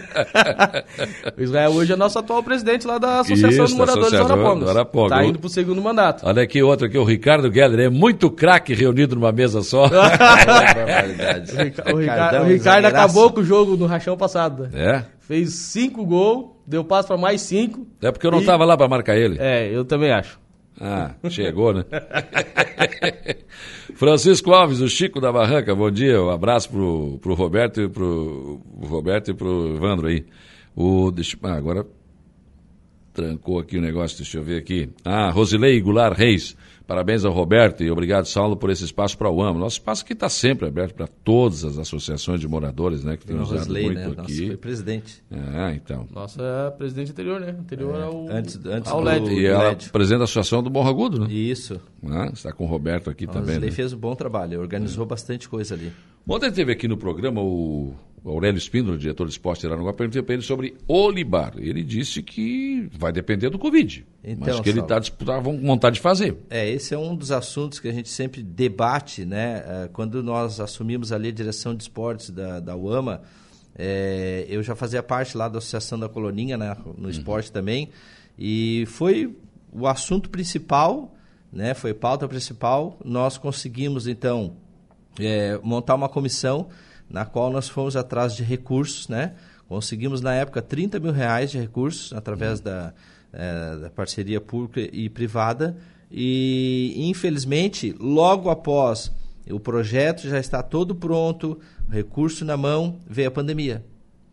o 1.35 1.41
Israel 1.41 1.71
hoje 1.71 1.91
é 1.93 1.95
nosso 1.95 2.19
atual 2.19 2.43
presidente 2.43 2.85
lá 2.85 2.99
da 2.99 3.21
Associação 3.21 3.49
Isso, 3.65 3.65
de 3.65 3.73
Moradores 3.73 4.05
Associação 4.13 4.27
do 4.27 4.33
Arapongas. 4.43 4.63
do 4.65 4.69
Araponga. 4.69 5.09
Tá 5.15 5.23
indo 5.25 5.39
pro 5.39 5.49
segundo 5.49 5.81
mandato. 5.81 6.27
Olha 6.27 6.43
aqui 6.43 6.61
outro 6.61 6.85
aqui, 6.85 6.97
o 6.99 7.03
Ricardo 7.03 7.51
Geller. 7.51 7.87
É 7.87 7.89
muito 7.89 8.29
craque 8.29 8.75
reunido 8.75 9.15
numa 9.15 9.31
mesa 9.31 9.63
só. 9.63 9.87
Barbaridade. 9.89 11.51
O, 11.51 11.63
Rica- 11.63 11.83
o 11.91 12.43
o 12.43 12.47
Ricardo 12.47 12.85
acabou 12.85 13.31
com 13.31 13.41
o 13.41 13.43
jogo 13.43 13.75
no 13.75 13.85
rachão 13.87 14.15
passado. 14.15 14.69
é? 14.73 15.03
Fez 15.29 15.53
cinco 15.53 16.03
gols, 16.07 16.55
deu 16.65 16.83
passo 16.83 17.09
pra 17.09 17.15
mais 17.15 17.41
cinco. 17.41 17.85
É 18.01 18.11
porque 18.11 18.25
eu 18.25 18.31
não 18.31 18.39
E- 18.39 18.41
estava 18.41 18.65
lá 18.65 18.75
para 18.75 18.87
marcar 18.87 19.15
ele. 19.15 19.37
É, 19.39 19.69
eu 19.71 19.85
também 19.85 20.11
acho. 20.11 20.39
Ah, 20.81 21.13
chegou, 21.29 21.71
né? 21.71 21.85
Francisco 23.93 24.51
Alves, 24.51 24.81
o 24.81 24.89
Chico 24.89 25.21
da 25.21 25.31
Barranca, 25.31 25.75
bom 25.75 25.91
dia. 25.91 26.19
Um 26.19 26.31
abraço 26.31 26.71
pro, 26.71 27.19
pro 27.21 27.35
Roberto 27.35 27.79
e 27.79 27.87
pro 27.87 28.59
o 28.81 28.87
Roberto 28.87 29.29
e 29.29 29.33
pro 29.35 29.75
Evandro 29.75 30.07
aí. 30.07 30.25
O, 30.75 31.11
deixa, 31.11 31.37
ah, 31.43 31.53
agora 31.53 31.85
trancou 33.13 33.59
aqui 33.59 33.77
o 33.77 33.81
negócio, 33.81 34.17
deixa 34.17 34.39
eu 34.39 34.43
ver 34.43 34.57
aqui. 34.57 34.89
Ah, 35.05 35.29
Rosilei 35.29 35.79
Goulart 35.79 36.17
Reis. 36.17 36.57
Parabéns 36.89 37.23
ao 37.23 37.31
Roberto 37.31 37.83
e 37.83 37.91
obrigado, 37.91 38.25
Saulo, 38.25 38.57
por 38.57 38.71
esse 38.71 38.83
espaço 38.83 39.15
para 39.15 39.29
o 39.29 39.43
AMA. 39.43 39.59
Nosso 39.59 39.75
espaço 39.75 40.03
aqui 40.03 40.13
está 40.13 40.27
sempre 40.27 40.67
aberto 40.67 40.95
para 40.95 41.05
todas 41.05 41.63
as 41.63 41.77
associações 41.77 42.39
de 42.41 42.47
moradores, 42.47 43.03
né? 43.03 43.15
Que 43.15 43.27
tem 43.27 43.39
usado 43.39 43.59
Rosley, 43.59 43.83
muito 43.83 43.97
né? 43.99 44.07
Nossa, 44.07 44.21
aqui. 44.23 44.47
foi 44.47 44.57
presidente. 44.57 45.23
Ah, 45.31 45.71
então. 45.75 46.07
Nossa 46.11 46.73
presidente 46.79 47.11
anterior, 47.11 47.39
né? 47.39 47.51
Anterior 47.59 48.01
ao, 48.01 48.27
antes- 48.27 48.59
antes 48.65 48.91
ao 48.91 49.01
do- 49.01 49.05
LED. 49.05 49.29
E 49.35 49.45
ela 49.45 49.65
Lédio. 49.69 49.91
presidente 49.91 50.17
da 50.17 50.23
Associação 50.23 50.63
do 50.63 50.71
Morro 50.71 50.89
Agudo, 50.89 51.19
né? 51.19 51.31
Isso. 51.31 51.79
Ah, 52.09 52.31
está 52.33 52.51
com 52.51 52.63
o 52.63 52.67
Roberto 52.67 53.07
aqui 53.11 53.25
O 53.25 53.27
também. 53.27 53.53
Rosley 53.53 53.69
né? 53.69 53.75
fez 53.75 53.93
um 53.93 53.97
bom 53.99 54.15
trabalho, 54.15 54.59
organizou 54.59 55.05
bastante 55.05 55.47
coisa 55.47 55.75
ali. 55.75 55.91
Ontem 56.27 56.51
teve 56.51 56.71
aqui 56.71 56.87
no 56.87 56.97
programa 56.97 57.39
o 57.41 57.93
Aurélio 58.25 58.57
Espíndola, 58.57 58.97
diretor 58.97 59.25
de 59.25 59.31
esporte 59.31 59.61
de 59.61 59.67
Aranaguá, 59.67 59.93
perguntei 59.93 60.21
para 60.21 60.33
ele 60.33 60.43
sobre 60.43 60.75
Olibar. 60.87 61.53
Ele 61.57 61.83
disse 61.83 62.21
que 62.21 62.89
vai 62.91 63.11
depender 63.11 63.49
do 63.49 63.57
Covid, 63.59 64.05
mas 64.23 64.31
Então, 64.33 64.61
que 64.61 64.69
ele 64.69 64.81
está 64.81 64.99
com 65.41 65.57
vontade 65.59 65.95
de 65.95 66.01
fazer. 66.01 66.37
É, 66.49 66.69
esse 66.69 66.93
é 66.93 66.97
um 66.97 67.15
dos 67.15 67.31
assuntos 67.31 67.79
que 67.79 67.87
a 67.87 67.93
gente 67.93 68.09
sempre 68.09 68.43
debate, 68.43 69.25
né? 69.25 69.63
Eh, 69.65 69.89
Quando 69.93 70.21
nós 70.21 70.59
assumimos 70.59 71.11
ali 71.11 71.29
a 71.29 71.31
direção 71.31 71.73
de 71.73 71.83
esportes 71.83 72.29
da, 72.29 72.59
da 72.59 72.75
UAMA, 72.75 73.21
eh, 73.77 74.45
eu 74.49 74.61
já 74.61 74.75
fazia 74.75 75.01
parte 75.01 75.37
lá 75.37 75.47
da 75.47 75.59
Associação 75.59 75.97
da 75.97 76.09
Coloninha, 76.09 76.57
né? 76.57 76.75
No 76.97 77.09
esporte 77.09 77.51
também, 77.51 77.89
e 78.37 78.85
foi 78.87 79.35
o 79.71 79.87
assunto 79.87 80.29
principal, 80.29 81.15
né? 81.51 81.73
Foi 81.73 81.93
pauta 81.93 82.27
principal. 82.27 82.99
Nós 83.03 83.37
conseguimos, 83.37 84.07
então, 84.07 84.53
eh, 85.19 85.59
montar 85.63 85.95
uma 85.95 86.09
comissão 86.09 86.67
na 87.09 87.25
qual 87.25 87.51
nós 87.51 87.67
fomos 87.67 87.95
atrás 87.95 88.35
de 88.35 88.43
recursos, 88.43 89.07
né? 89.07 89.33
Conseguimos, 89.67 90.21
na 90.21 90.33
época, 90.33 90.61
30 90.61 90.99
mil 90.99 91.11
reais 91.11 91.51
de 91.51 91.59
recursos 91.59 92.11
através 92.13 92.59
da, 92.59 92.93
eh, 93.31 93.77
da 93.81 93.89
parceria 93.89 94.41
pública 94.41 94.81
e 94.91 95.09
privada. 95.09 95.77
E, 96.11 96.95
infelizmente, 96.97 97.95
logo 97.99 98.49
após 98.49 99.11
o 99.49 99.59
projeto 99.59 100.27
já 100.27 100.39
está 100.39 100.63
todo 100.63 100.95
pronto, 100.95 101.59
o 101.87 101.91
recurso 101.91 102.43
na 102.45 102.57
mão, 102.57 102.97
veio 103.07 103.27
a 103.27 103.31
pandemia. 103.31 103.83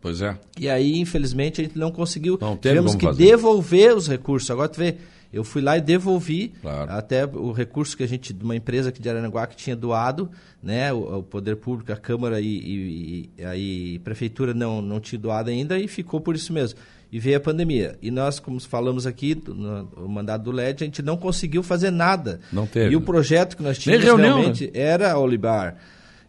Pois 0.01 0.21
é. 0.21 0.37
E 0.59 0.69
aí, 0.69 0.99
infelizmente, 0.99 1.61
a 1.61 1.63
gente 1.63 1.77
não 1.77 1.91
conseguiu. 1.91 2.37
Não 2.39 2.55
Tivemos 2.55 2.95
que 2.95 3.05
fazer. 3.05 3.25
devolver 3.25 3.95
os 3.95 4.07
recursos. 4.07 4.49
Agora 4.49 4.69
tu 4.69 4.77
vê, 4.77 4.97
eu 5.37 5.43
fui 5.43 5.61
lá 5.61 5.77
e 5.77 5.81
devolvi 5.81 6.53
Claro. 6.61 6.91
até 6.91 7.25
o 7.25 7.51
recurso 7.51 7.95
que 7.95 8.03
a 8.03 8.07
gente, 8.07 8.33
de 8.33 8.43
uma 8.43 8.55
empresa 8.55 8.89
aqui 8.89 9.01
de 9.01 9.09
Aranaguá 9.09 9.45
que 9.47 9.55
tinha 9.55 9.75
doado, 9.75 10.29
né? 10.61 10.91
O, 10.91 11.19
o 11.19 11.23
Poder 11.23 11.55
Público, 11.57 11.91
a 11.91 11.95
Câmara 11.95 12.41
e, 12.41 12.47
e, 12.47 13.29
e 13.37 13.95
a 13.97 14.03
Prefeitura 14.03 14.53
não, 14.53 14.81
não 14.81 14.99
tinha 14.99 15.19
doado 15.19 15.49
ainda 15.49 15.77
e 15.79 15.87
ficou 15.87 16.19
por 16.19 16.35
isso 16.35 16.51
mesmo. 16.51 16.79
E 17.11 17.19
veio 17.19 17.37
a 17.37 17.39
pandemia. 17.39 17.97
E 18.01 18.11
nós, 18.11 18.39
como 18.39 18.59
falamos 18.59 19.07
aqui, 19.07 19.33
no, 19.47 19.83
no 19.83 20.09
mandado 20.09 20.43
do 20.43 20.51
LED, 20.51 20.83
a 20.83 20.85
gente 20.87 21.01
não 21.01 21.15
conseguiu 21.15 21.63
fazer 21.63 21.89
nada. 21.91 22.39
Não 22.51 22.67
teve, 22.67 22.91
E 22.91 22.95
o 22.97 22.99
né? 22.99 23.05
projeto 23.05 23.55
que 23.55 23.63
nós 23.63 23.77
tínhamos 23.77 24.03
reunião, 24.03 24.35
realmente 24.39 24.69
era 24.73 25.13
a 25.13 25.17
Olibar. 25.19 25.77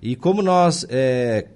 E 0.00 0.14
como 0.14 0.40
nós 0.42 0.86
é, 0.88 1.46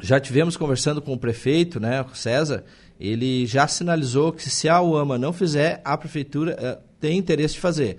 já 0.00 0.18
tivemos 0.18 0.56
conversando 0.56 1.00
com 1.00 1.12
o 1.12 1.18
prefeito, 1.18 1.78
né, 1.78 2.02
o 2.02 2.16
César, 2.16 2.64
ele 2.98 3.46
já 3.46 3.68
sinalizou 3.68 4.32
que 4.32 4.48
se 4.50 4.68
a 4.68 4.80
UAMA 4.82 5.18
não 5.18 5.32
fizer, 5.32 5.80
a 5.84 5.96
prefeitura 5.96 6.56
é, 6.60 6.78
tem 7.04 7.18
interesse 7.18 7.54
de 7.54 7.60
fazer. 7.60 7.98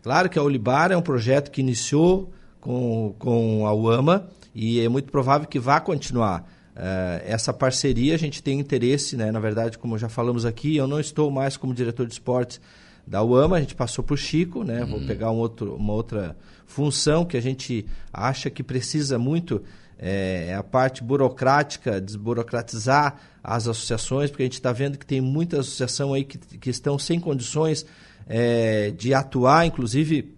Claro 0.00 0.30
que 0.30 0.38
a 0.38 0.42
Olibar 0.42 0.92
é 0.92 0.96
um 0.96 1.02
projeto 1.02 1.50
que 1.50 1.60
iniciou 1.60 2.32
com, 2.60 3.12
com 3.18 3.66
a 3.66 3.74
UAMA 3.74 4.28
e 4.54 4.78
é 4.78 4.88
muito 4.88 5.10
provável 5.10 5.48
que 5.48 5.58
vá 5.58 5.80
continuar. 5.80 6.48
É, 6.76 7.24
essa 7.26 7.52
parceria 7.52 8.14
a 8.14 8.18
gente 8.18 8.40
tem 8.40 8.60
interesse, 8.60 9.16
né? 9.16 9.32
na 9.32 9.40
verdade, 9.40 9.76
como 9.76 9.98
já 9.98 10.08
falamos 10.08 10.46
aqui, 10.46 10.76
eu 10.76 10.86
não 10.86 11.00
estou 11.00 11.32
mais 11.32 11.56
como 11.56 11.74
diretor 11.74 12.06
de 12.06 12.12
esportes 12.12 12.60
da 13.04 13.24
UAMA, 13.24 13.56
a 13.56 13.60
gente 13.60 13.74
passou 13.74 14.04
para 14.04 14.14
o 14.14 14.16
Chico, 14.16 14.62
né? 14.62 14.84
Vou 14.84 15.00
pegar 15.00 15.32
um 15.32 15.36
outro, 15.36 15.74
uma 15.74 15.92
outra 15.92 16.36
função 16.64 17.24
que 17.24 17.36
a 17.36 17.42
gente 17.42 17.84
acha 18.12 18.48
que 18.48 18.62
precisa 18.62 19.18
muito, 19.18 19.62
é, 19.98 20.46
é 20.50 20.54
a 20.54 20.62
parte 20.62 21.02
burocrática, 21.02 22.00
desburocratizar 22.00 23.16
as 23.42 23.66
associações, 23.68 24.30
porque 24.30 24.44
a 24.44 24.46
gente 24.46 24.54
está 24.54 24.72
vendo 24.72 24.96
que 24.96 25.04
tem 25.04 25.20
muita 25.20 25.60
associação 25.60 26.14
aí 26.14 26.24
que, 26.24 26.38
que 26.38 26.70
estão 26.70 26.98
sem 26.98 27.20
condições 27.20 27.84
é, 28.28 28.90
de 28.96 29.12
atuar, 29.14 29.66
inclusive 29.66 30.34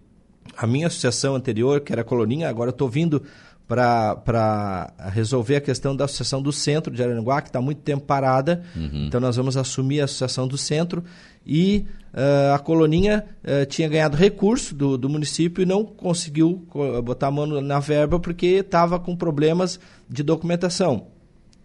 a 0.55 0.65
minha 0.65 0.87
associação 0.87 1.35
anterior, 1.35 1.81
que 1.81 1.91
era 1.91 2.01
a 2.01 2.05
Coloninha, 2.05 2.49
agora 2.49 2.69
estou 2.71 2.89
vindo 2.89 3.21
para 3.67 4.93
resolver 5.11 5.57
a 5.57 5.61
questão 5.61 5.95
da 5.95 6.05
associação 6.05 6.41
do 6.41 6.51
centro 6.51 6.93
de 6.93 7.03
Araranguá, 7.03 7.41
que 7.41 7.49
está 7.49 7.59
muito 7.61 7.81
tempo 7.81 8.05
parada. 8.05 8.63
Então 9.07 9.19
nós 9.19 9.35
vamos 9.35 9.57
assumir 9.57 10.01
a 10.01 10.05
associação 10.05 10.47
do 10.47 10.57
centro. 10.57 11.03
E 11.45 11.85
ah, 12.13 12.55
a 12.55 12.59
Coloninha 12.59 13.25
ah, 13.43 13.65
tinha 13.65 13.87
ganhado 13.89 14.15
recurso 14.15 14.73
do, 14.73 14.97
do 14.97 15.09
município 15.09 15.61
e 15.61 15.65
não 15.65 15.83
conseguiu 15.83 16.65
co- 16.69 17.01
botar 17.01 17.27
a 17.27 17.31
mão 17.31 17.45
na 17.61 17.79
verba 17.79 18.19
porque 18.19 18.45
estava 18.47 18.99
com 18.99 19.15
problemas 19.15 19.79
de 20.09 20.23
documentação. 20.23 21.07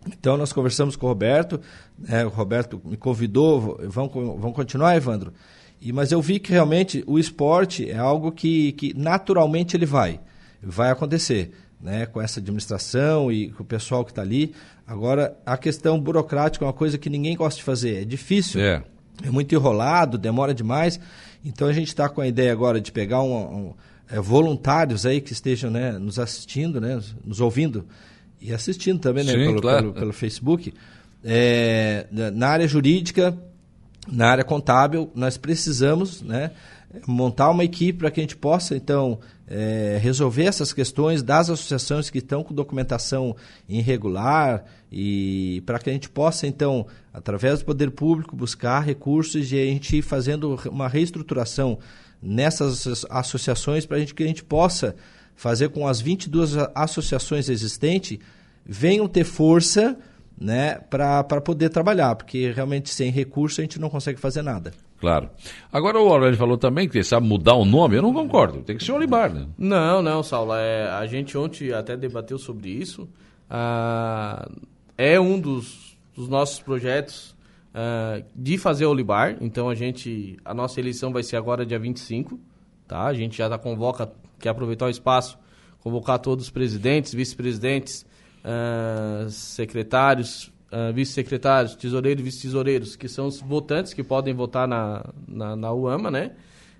Então 0.07 0.37
nós 0.37 0.52
conversamos 0.52 0.97
com 0.97 1.07
o 1.07 1.09
Roberto, 1.09 1.61
né, 1.97 2.26
o 2.26 2.29
Roberto 2.29 2.81
me 2.85 2.97
convidou, 2.97 3.79
vão, 3.88 4.09
vão 4.09 4.52
continuar, 4.52 4.97
Evandro? 4.97 5.33
E, 5.85 5.93
mas 5.93 6.12
eu 6.12 6.23
vi 6.23 6.39
que 6.39 6.53
realmente 6.53 7.03
o 7.09 7.19
esporte 7.19 7.91
é 7.91 7.99
algo 7.99 8.31
que, 8.31 8.71
que 8.73 8.95
naturalmente 8.97 9.77
ele 9.77 9.85
vai, 9.87 10.21
vai 10.62 10.91
acontecer, 10.91 11.51
né, 11.81 12.07
com 12.07 12.21
essa 12.23 12.39
administração 12.39 13.33
e 13.33 13.51
com 13.51 13.65
o 13.65 13.67
pessoal 13.67 14.05
que 14.05 14.12
está 14.12 14.23
ali. 14.23 14.55
Agora, 14.87 15.37
a 15.45 15.57
questão 15.57 15.99
burocrática 16.01 16.65
é 16.65 16.67
uma 16.69 16.73
coisa 16.73 16.97
que 16.97 17.11
ninguém 17.11 17.35
gosta 17.37 17.59
de 17.59 17.65
fazer, 17.65 18.03
é 18.03 18.05
difícil. 18.05 18.61
É. 18.61 18.83
É 19.25 19.31
muito 19.31 19.53
enrolado, 19.55 20.17
demora 20.17 20.55
demais. 20.55 21.01
Então 21.45 21.67
a 21.67 21.73
gente 21.73 21.89
está 21.89 22.09
com 22.09 22.21
a 22.21 22.29
ideia 22.29 22.53
agora 22.53 22.81
de 22.81 22.93
pegar 22.93 23.21
um, 23.23 23.35
um, 23.35 23.75
é, 24.11 24.21
voluntários 24.21 25.05
aí 25.05 25.21
que 25.21 25.33
estejam 25.33 25.71
né, 25.71 25.93
nos 25.99 26.19
assistindo, 26.19 26.81
né, 26.81 27.01
nos 27.25 27.41
ouvindo 27.41 27.85
e 28.41 28.53
assistindo 28.53 28.99
também 29.01 29.25
né, 29.25 29.33
Sim, 29.33 29.39
pelo, 29.39 29.61
claro. 29.61 29.83
pelo, 29.83 29.93
pelo 29.95 30.12
Facebook. 30.12 30.73
É, 31.25 32.07
na- 32.11 32.31
na 32.31 32.49
área 32.49 32.67
jurídica, 32.69 33.37
na 34.06 34.28
área 34.28 34.44
contábil, 34.44 35.11
nós 35.14 35.37
precisamos 35.37 36.23
né, 36.23 36.50
montar 37.06 37.50
uma 37.50 37.64
equipe 37.64 38.00
para 38.00 38.11
que 38.11 38.21
a 38.21 38.23
gente 38.23 38.37
possa, 38.37 38.76
então, 38.76 39.18
é, 39.47 39.99
resolver 40.02 40.44
essas 40.44 40.73
questões 40.73 41.23
das 41.23 41.49
associações 41.50 42.11
que 42.11 42.18
estão 42.18 42.42
com 42.42 42.52
documentação 42.54 43.37
irregular 43.68 44.64
e 44.90 45.62
para 45.66 45.78
que 45.78 45.88
a 45.90 45.92
gente 45.92 46.09
possa, 46.09 46.47
então, 46.47 46.87
através 47.12 47.61
do 47.61 47.64
poder 47.66 47.90
público, 47.90 48.35
buscar 48.37 48.80
recursos 48.80 49.52
e 49.52 49.56
a 49.59 49.64
gente 49.64 49.99
ir 49.99 50.02
fazendo 50.02 50.59
uma 50.71 50.88
reestruturação 50.88 51.78
nessas 52.23 52.87
asso- 52.87 53.06
associações 53.11 53.87
para 53.87 54.04
que 54.04 54.23
a 54.23 54.26
gente 54.26 54.42
possa 54.44 54.94
fazer 55.35 55.71
com 55.71 55.87
as 55.88 56.00
22 56.00 56.56
a- 56.56 56.71
associações 56.75 57.49
existentes 57.49 58.18
venham 58.64 59.09
ter 59.09 59.25
força 59.25 59.97
né, 60.42 60.80
para 60.90 61.40
poder 61.40 61.68
trabalhar, 61.70 62.16
porque 62.16 62.50
realmente 62.50 62.90
sem 62.90 63.12
recurso 63.12 63.61
a 63.61 63.64
gente 63.64 63.80
não 63.80 63.88
consegue 63.88 64.18
fazer 64.18 64.42
nada. 64.42 64.72
Claro. 64.99 65.30
Agora 65.72 66.00
o 66.00 66.08
Aurélio 66.08 66.37
falou 66.37 66.58
também 66.58 66.88
que 66.88 67.02
sabe 67.02 67.26
mudar 67.26 67.54
o 67.54 67.64
nome. 67.64 67.96
Eu 67.96 68.02
não 68.02 68.12
concordo. 68.12 68.61
Tem 68.62 68.76
que 68.76 68.84
ser 68.84 68.92
Olibar, 68.92 69.32
né? 69.32 69.46
Não, 69.56 70.02
não, 70.02 70.22
Saulo. 70.22 70.54
É, 70.54 70.88
a 70.90 71.06
gente 71.06 71.37
ontem 71.38 71.72
até 71.72 71.96
debateu 71.96 72.38
sobre 72.38 72.70
isso. 72.70 73.08
Ah, 73.49 74.49
é 74.96 75.18
um 75.18 75.40
dos, 75.40 75.96
dos 76.14 76.28
nossos 76.28 76.61
projetos 76.61 77.37
ah, 77.75 78.22
de 78.34 78.58
fazer 78.58 78.87
Olibar. 78.87 79.37
Então 79.40 79.68
a 79.68 79.75
gente. 79.75 80.37
A 80.44 80.54
nossa 80.54 80.78
eleição 80.78 81.12
vai 81.12 81.25
ser 81.25 81.37
agora 81.37 81.66
dia 81.66 81.80
25. 81.80 82.38
Tá? 82.87 83.04
A 83.04 83.14
gente 83.14 83.38
já 83.38 83.49
tá, 83.49 83.58
convoca, 83.58 84.12
quer 84.38 84.50
aproveitar 84.50 84.87
o 84.87 84.90
espaço, 84.90 85.37
convocar 85.80 86.18
todos 86.20 86.44
os 86.44 86.50
presidentes, 86.50 87.12
vice-presidentes, 87.12 88.06
ah, 88.44 89.26
secretários, 89.28 90.52
ah, 90.70 90.90
vice-secretários, 90.92 91.75
tesoureiros 91.75 92.20
e 92.20 92.25
vice-tesoureiros, 92.25 92.96
que 92.96 93.08
são 93.08 93.26
os 93.26 93.40
votantes 93.40 93.92
que 93.94 94.02
podem 94.02 94.34
votar 94.34 94.66
na, 94.68 95.04
na, 95.28 95.56
na 95.56 95.72
UAMA, 95.72 96.11
né? 96.11 96.32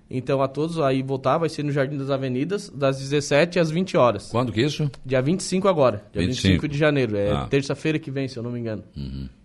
Então, 0.09 0.41
a 0.43 0.47
todos 0.47 0.79
aí 0.79 1.01
voltar, 1.01 1.37
vai 1.39 1.49
ser 1.49 1.63
no 1.63 1.71
Jardim 1.71 1.97
das 1.97 2.09
Avenidas, 2.11 2.69
das 2.69 2.99
17 2.99 3.57
às 3.59 3.71
20 3.71 3.97
horas. 3.97 4.29
Quando 4.29 4.51
que 4.51 4.61
isso? 4.61 4.91
Dia 5.03 5.21
25 5.21 5.67
agora, 5.67 6.03
dia 6.11 6.21
25, 6.21 6.43
25 6.47 6.67
de 6.67 6.77
janeiro. 6.77 7.15
É 7.17 7.31
Ah. 7.31 7.47
terça-feira 7.49 7.97
que 7.97 8.11
vem, 8.11 8.27
se 8.27 8.37
eu 8.37 8.43
não 8.43 8.51
me 8.51 8.59
engano. 8.59 8.83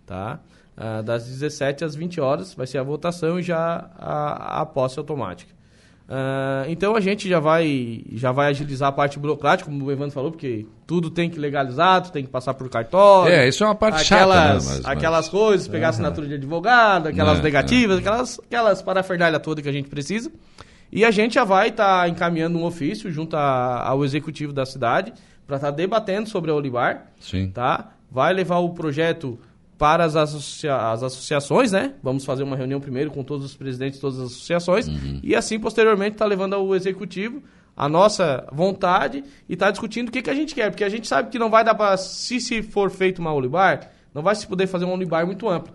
Tá? 0.05 0.39
Ah, 0.77 1.01
das 1.01 1.25
17 1.27 1.83
às 1.83 1.95
20 1.95 2.21
horas 2.21 2.53
vai 2.53 2.67
ser 2.67 2.77
a 2.77 2.83
votação 2.83 3.39
e 3.39 3.43
já 3.43 3.89
a, 3.97 4.61
a 4.61 4.65
posse 4.65 4.99
automática. 4.99 5.51
Ah, 6.11 6.65
então 6.67 6.95
a 6.95 6.99
gente 6.99 7.29
já 7.29 7.39
vai, 7.39 8.01
já 8.13 8.31
vai 8.31 8.47
agilizar 8.49 8.89
a 8.89 8.91
parte 8.91 9.19
burocrática, 9.19 9.69
como 9.69 9.85
o 9.85 9.91
Evandro 9.91 10.11
falou, 10.11 10.31
porque 10.31 10.65
tudo 10.87 11.11
tem 11.11 11.29
que 11.29 11.37
legalizar, 11.39 12.01
tu 12.01 12.11
tem 12.11 12.23
que 12.23 12.29
passar 12.31 12.55
por 12.55 12.67
cartório. 12.67 13.31
É, 13.31 13.47
isso 13.47 13.63
é 13.63 13.67
uma 13.67 13.75
parte 13.75 14.03
chata, 14.03 14.23
aquelas, 14.23 14.37
né? 14.39 14.53
Mas- 14.53 14.67
mas- 14.81 14.85
aquelas 14.97 15.29
coisas, 15.29 15.67
pegar 15.67 15.89
assinatura 15.89 16.27
de 16.27 16.33
advogado, 16.33 17.07
aquelas 17.07 17.37
É, 17.39 17.41
negativas, 17.43 17.99
aquelas, 17.99 18.39
aquelas 18.39 18.81
parafernália 18.81 19.39
toda 19.39 19.61
que 19.61 19.69
a 19.69 19.71
gente 19.71 19.87
precisa. 19.87 20.31
E 20.91 21.05
a 21.05 21.11
gente 21.11 21.35
já 21.35 21.43
vai 21.43 21.67
estar 21.69 22.09
encaminhando 22.09 22.57
um 22.57 22.63
ofício 22.65 23.11
junto 23.11 23.37
a- 23.37 23.83
ao 23.87 24.03
executivo 24.03 24.51
da 24.51 24.65
cidade 24.65 25.13
para 25.45 25.57
estar 25.57 25.69
debatendo 25.69 26.27
sobre 26.27 26.49
a 26.49 26.55
Olivar, 26.55 27.05
Sim. 27.19 27.51
tá? 27.51 27.89
Vai 28.11 28.33
levar 28.33 28.57
o 28.57 28.69
projeto 28.71 29.39
para 29.79 30.03
as, 30.03 30.15
associa- 30.15 30.75
as 30.91 31.01
associações, 31.01 31.71
né? 31.71 31.93
Vamos 32.03 32.23
fazer 32.25 32.43
uma 32.43 32.55
reunião 32.55 32.79
primeiro 32.79 33.09
com 33.09 33.23
todos 33.23 33.45
os 33.45 33.55
presidentes 33.55 33.95
de 33.95 34.01
todas 34.01 34.19
as 34.19 34.25
associações 34.31 34.87
Uhum. 34.87 35.19
e 35.23 35.33
assim 35.35 35.57
posteriormente 35.57 36.17
tá 36.17 36.25
levando 36.25 36.53
ao 36.53 36.75
executivo 36.75 37.41
a 37.75 37.87
nossa 37.89 38.45
vontade 38.51 39.23
e 39.47 39.55
tá 39.55 39.71
discutindo 39.71 40.09
o 40.09 40.11
que, 40.11 40.21
que 40.21 40.29
a 40.29 40.33
gente 40.35 40.53
quer, 40.53 40.69
porque 40.69 40.83
a 40.83 40.89
gente 40.89 41.07
sabe 41.07 41.29
que 41.29 41.39
não 41.39 41.49
vai 41.49 41.63
dar 41.63 41.73
para 41.75 41.95
se 41.95 42.41
se 42.41 42.61
for 42.61 42.91
feito 42.91 43.19
uma 43.19 43.33
Olivar, 43.33 43.89
não 44.13 44.21
vai 44.21 44.35
se 44.35 44.45
poder 44.45 44.67
fazer 44.67 44.83
uma 44.83 44.93
Olivar 44.93 45.25
muito 45.25 45.47
ampla. 45.47 45.73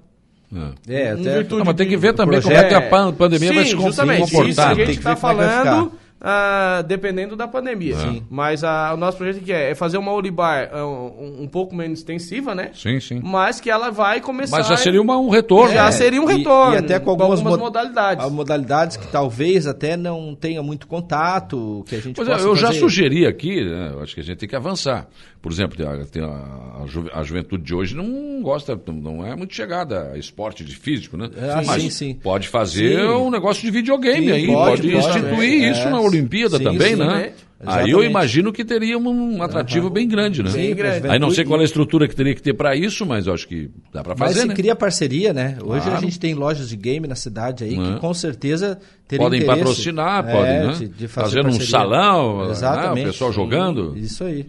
É. 0.87 1.11
Até 1.12 1.42
Não, 1.56 1.64
mas 1.64 1.75
tem 1.75 1.88
que 1.88 1.96
ver 1.96 2.12
também 2.14 2.38
como 2.40 2.52
projeto- 2.52 2.66
é 2.66 2.68
que 2.68 2.75
a 2.75 2.88
pan- 2.90 3.12
pandemia 3.12 3.49
Sim, 3.49 3.54
vai 3.56 3.64
se 3.64 3.75
com- 3.75 3.80
se 3.80 3.87
justamente. 3.88 4.23
Isso 4.25 4.32
comportar. 4.37 4.70
a 4.70 4.75
gente 4.75 4.90
está 4.99 5.16
como 5.16 5.32
é 5.32 5.37
falando 5.50 5.87
ficar. 5.90 6.03
Ah, 6.21 6.83
dependendo 6.87 7.37
da 7.37 7.47
pandemia. 7.47 7.97
Sim. 7.97 8.25
Mas 8.30 8.64
ah, 8.64 8.92
o 8.94 8.97
nosso 8.97 9.18
projeto 9.18 9.42
que 9.44 9.52
é, 9.52 9.71
é 9.71 9.75
fazer 9.75 9.99
uma 9.99 10.12
Olibar 10.12 10.71
ah, 10.73 10.87
um, 10.87 11.42
um 11.42 11.49
pouco 11.49 11.75
menos 11.75 11.99
extensiva, 11.99 12.54
né? 12.54 12.71
Sim, 12.75 12.99
sim. 13.00 13.21
Mas 13.23 13.61
que 13.61 13.71
ela 13.71 13.90
vai 13.90 14.21
começar... 14.21 14.56
Mas 14.56 14.66
já 14.66 14.76
seria 14.76 15.02
uma- 15.02 15.18
um 15.18 15.28
retorno. 15.28 15.73
Já 15.75 15.85
né? 15.87 15.92
seria 15.92 16.21
um 16.23 16.30
e- 16.30 16.37
retorno. 16.38 16.75
E, 16.75 16.78
até 16.78 16.99
com 16.99 17.11
algumas, 17.11 17.42
mod- 17.42 17.59
modalidades. 17.59 18.25
ah, 18.25 18.30
modalidades 18.30 18.97
que 18.97 19.06
talvez 19.09 19.66
até 19.66 19.97
não 19.97 20.35
tenha 20.35 20.62
muito 20.62 20.87
contato, 20.87 21.85
que 21.87 21.97
a 21.97 22.00
gente 22.00 22.16
Pois 22.16 22.28
é, 22.28 22.33
possa 22.33 22.47
eu 22.47 22.56
já 22.56 22.68
fazer. 22.68 22.80
sugeri 22.80 23.26
aqui, 23.26 23.64
né, 23.64 23.90
eu 23.92 24.02
acho 24.02 24.14
que 24.14 24.21
a 24.21 24.25
gente 24.25 24.38
tem 24.38 24.49
que 24.49 24.56
avançar. 24.56 25.06
Por 25.44 25.52
exemplo, 25.52 25.76
tem 25.76 25.86
a, 25.86 25.96
tem 26.06 26.24
a, 26.24 26.86
ju- 26.86 27.10
a 27.12 27.22
juventude 27.22 27.62
de 27.62 27.74
hoje 27.74 27.94
não 27.94 28.40
gosta, 28.40 28.80
não 28.86 29.26
é 29.26 29.36
muito 29.36 29.54
chegada 29.54 30.12
a 30.14 30.16
esporte 30.18 30.64
de 30.64 30.74
físico, 30.74 31.18
né? 31.18 31.28
Ah, 31.36 31.60
Mas 31.66 31.82
sim, 31.82 31.90
sim. 31.90 32.14
pode 32.14 32.48
fazer 32.48 32.98
Sim. 32.98 33.06
um 33.08 33.30
negócio 33.30 33.62
de 33.62 33.70
videogame 33.70 34.24
Sim, 34.28 34.32
aí, 34.32 34.46
pode, 34.46 34.80
pode, 34.80 34.92
pode, 34.94 35.18
instituir 35.18 35.64
é. 35.64 35.70
isso 35.70 35.90
na 35.90 35.98
É. 35.98 36.00
Olimpíada 36.00 36.56
Sim, 36.56 36.64
também, 36.64 36.88
sim, 36.88 36.96
né? 36.96 37.04
exatamente. 37.04 37.44
Aí 37.66 37.90
eu 37.90 38.02
imagino 38.02 38.54
que 38.54 38.64
teria 38.64 38.96
um, 38.96 39.36
um 39.36 39.42
atrativo 39.42 39.90
bem 39.90 40.08
grande, 40.08 40.42
né? 40.42 40.48
Sim, 40.50 40.74
grande. 40.74 41.08
Aí 41.08 41.18
não 41.18 41.30
sei 41.30 41.44
qual 41.44 41.58
é 41.60 41.62
a 41.62 41.66
estrutura 41.66 42.08
que 42.08 42.16
teria 42.16 42.34
que 42.34 42.40
ter 42.42 42.54
para 42.54 42.74
isso, 42.74 43.04
mas 43.04 43.26
eu 43.26 43.34
acho 43.34 43.46
que 43.46 43.70
dá 43.92 44.02
para 44.02 44.14
Mas 44.18 44.28
fazer, 44.30 44.40
se 44.40 44.46
né? 44.48 44.54
cria 44.54 44.74
parceria, 44.74 45.34
né? 45.34 45.58
Hoje 45.62 45.82
Claro. 45.82 45.98
a 45.98 46.00
gente 46.00 46.18
tem 46.18 46.32
lojas 46.32 46.70
de 46.70 46.76
game 46.76 47.06
na 47.06 47.14
cidade 47.14 47.64
aí 47.64 47.74
É. 47.74 47.76
que 47.94 48.00
com 48.00 48.14
certeza 48.14 48.78
teriam 49.06 49.26
Podem 49.26 49.40
interesse, 49.42 49.60
patrocinar, 49.60 50.26
é, 50.26 50.32
podem, 50.32 50.66
né? 50.66 50.72
de- 50.72 50.88
de 50.88 51.04
num 51.04 51.08
parceria. 51.10 51.66
salão, 51.66 52.44
né? 52.46 52.50
Exatamente. 52.50 53.04
o 53.08 53.12
pessoal 53.12 53.30
jogando. 53.32 53.94
Isso 53.96 54.24
aí. 54.24 54.46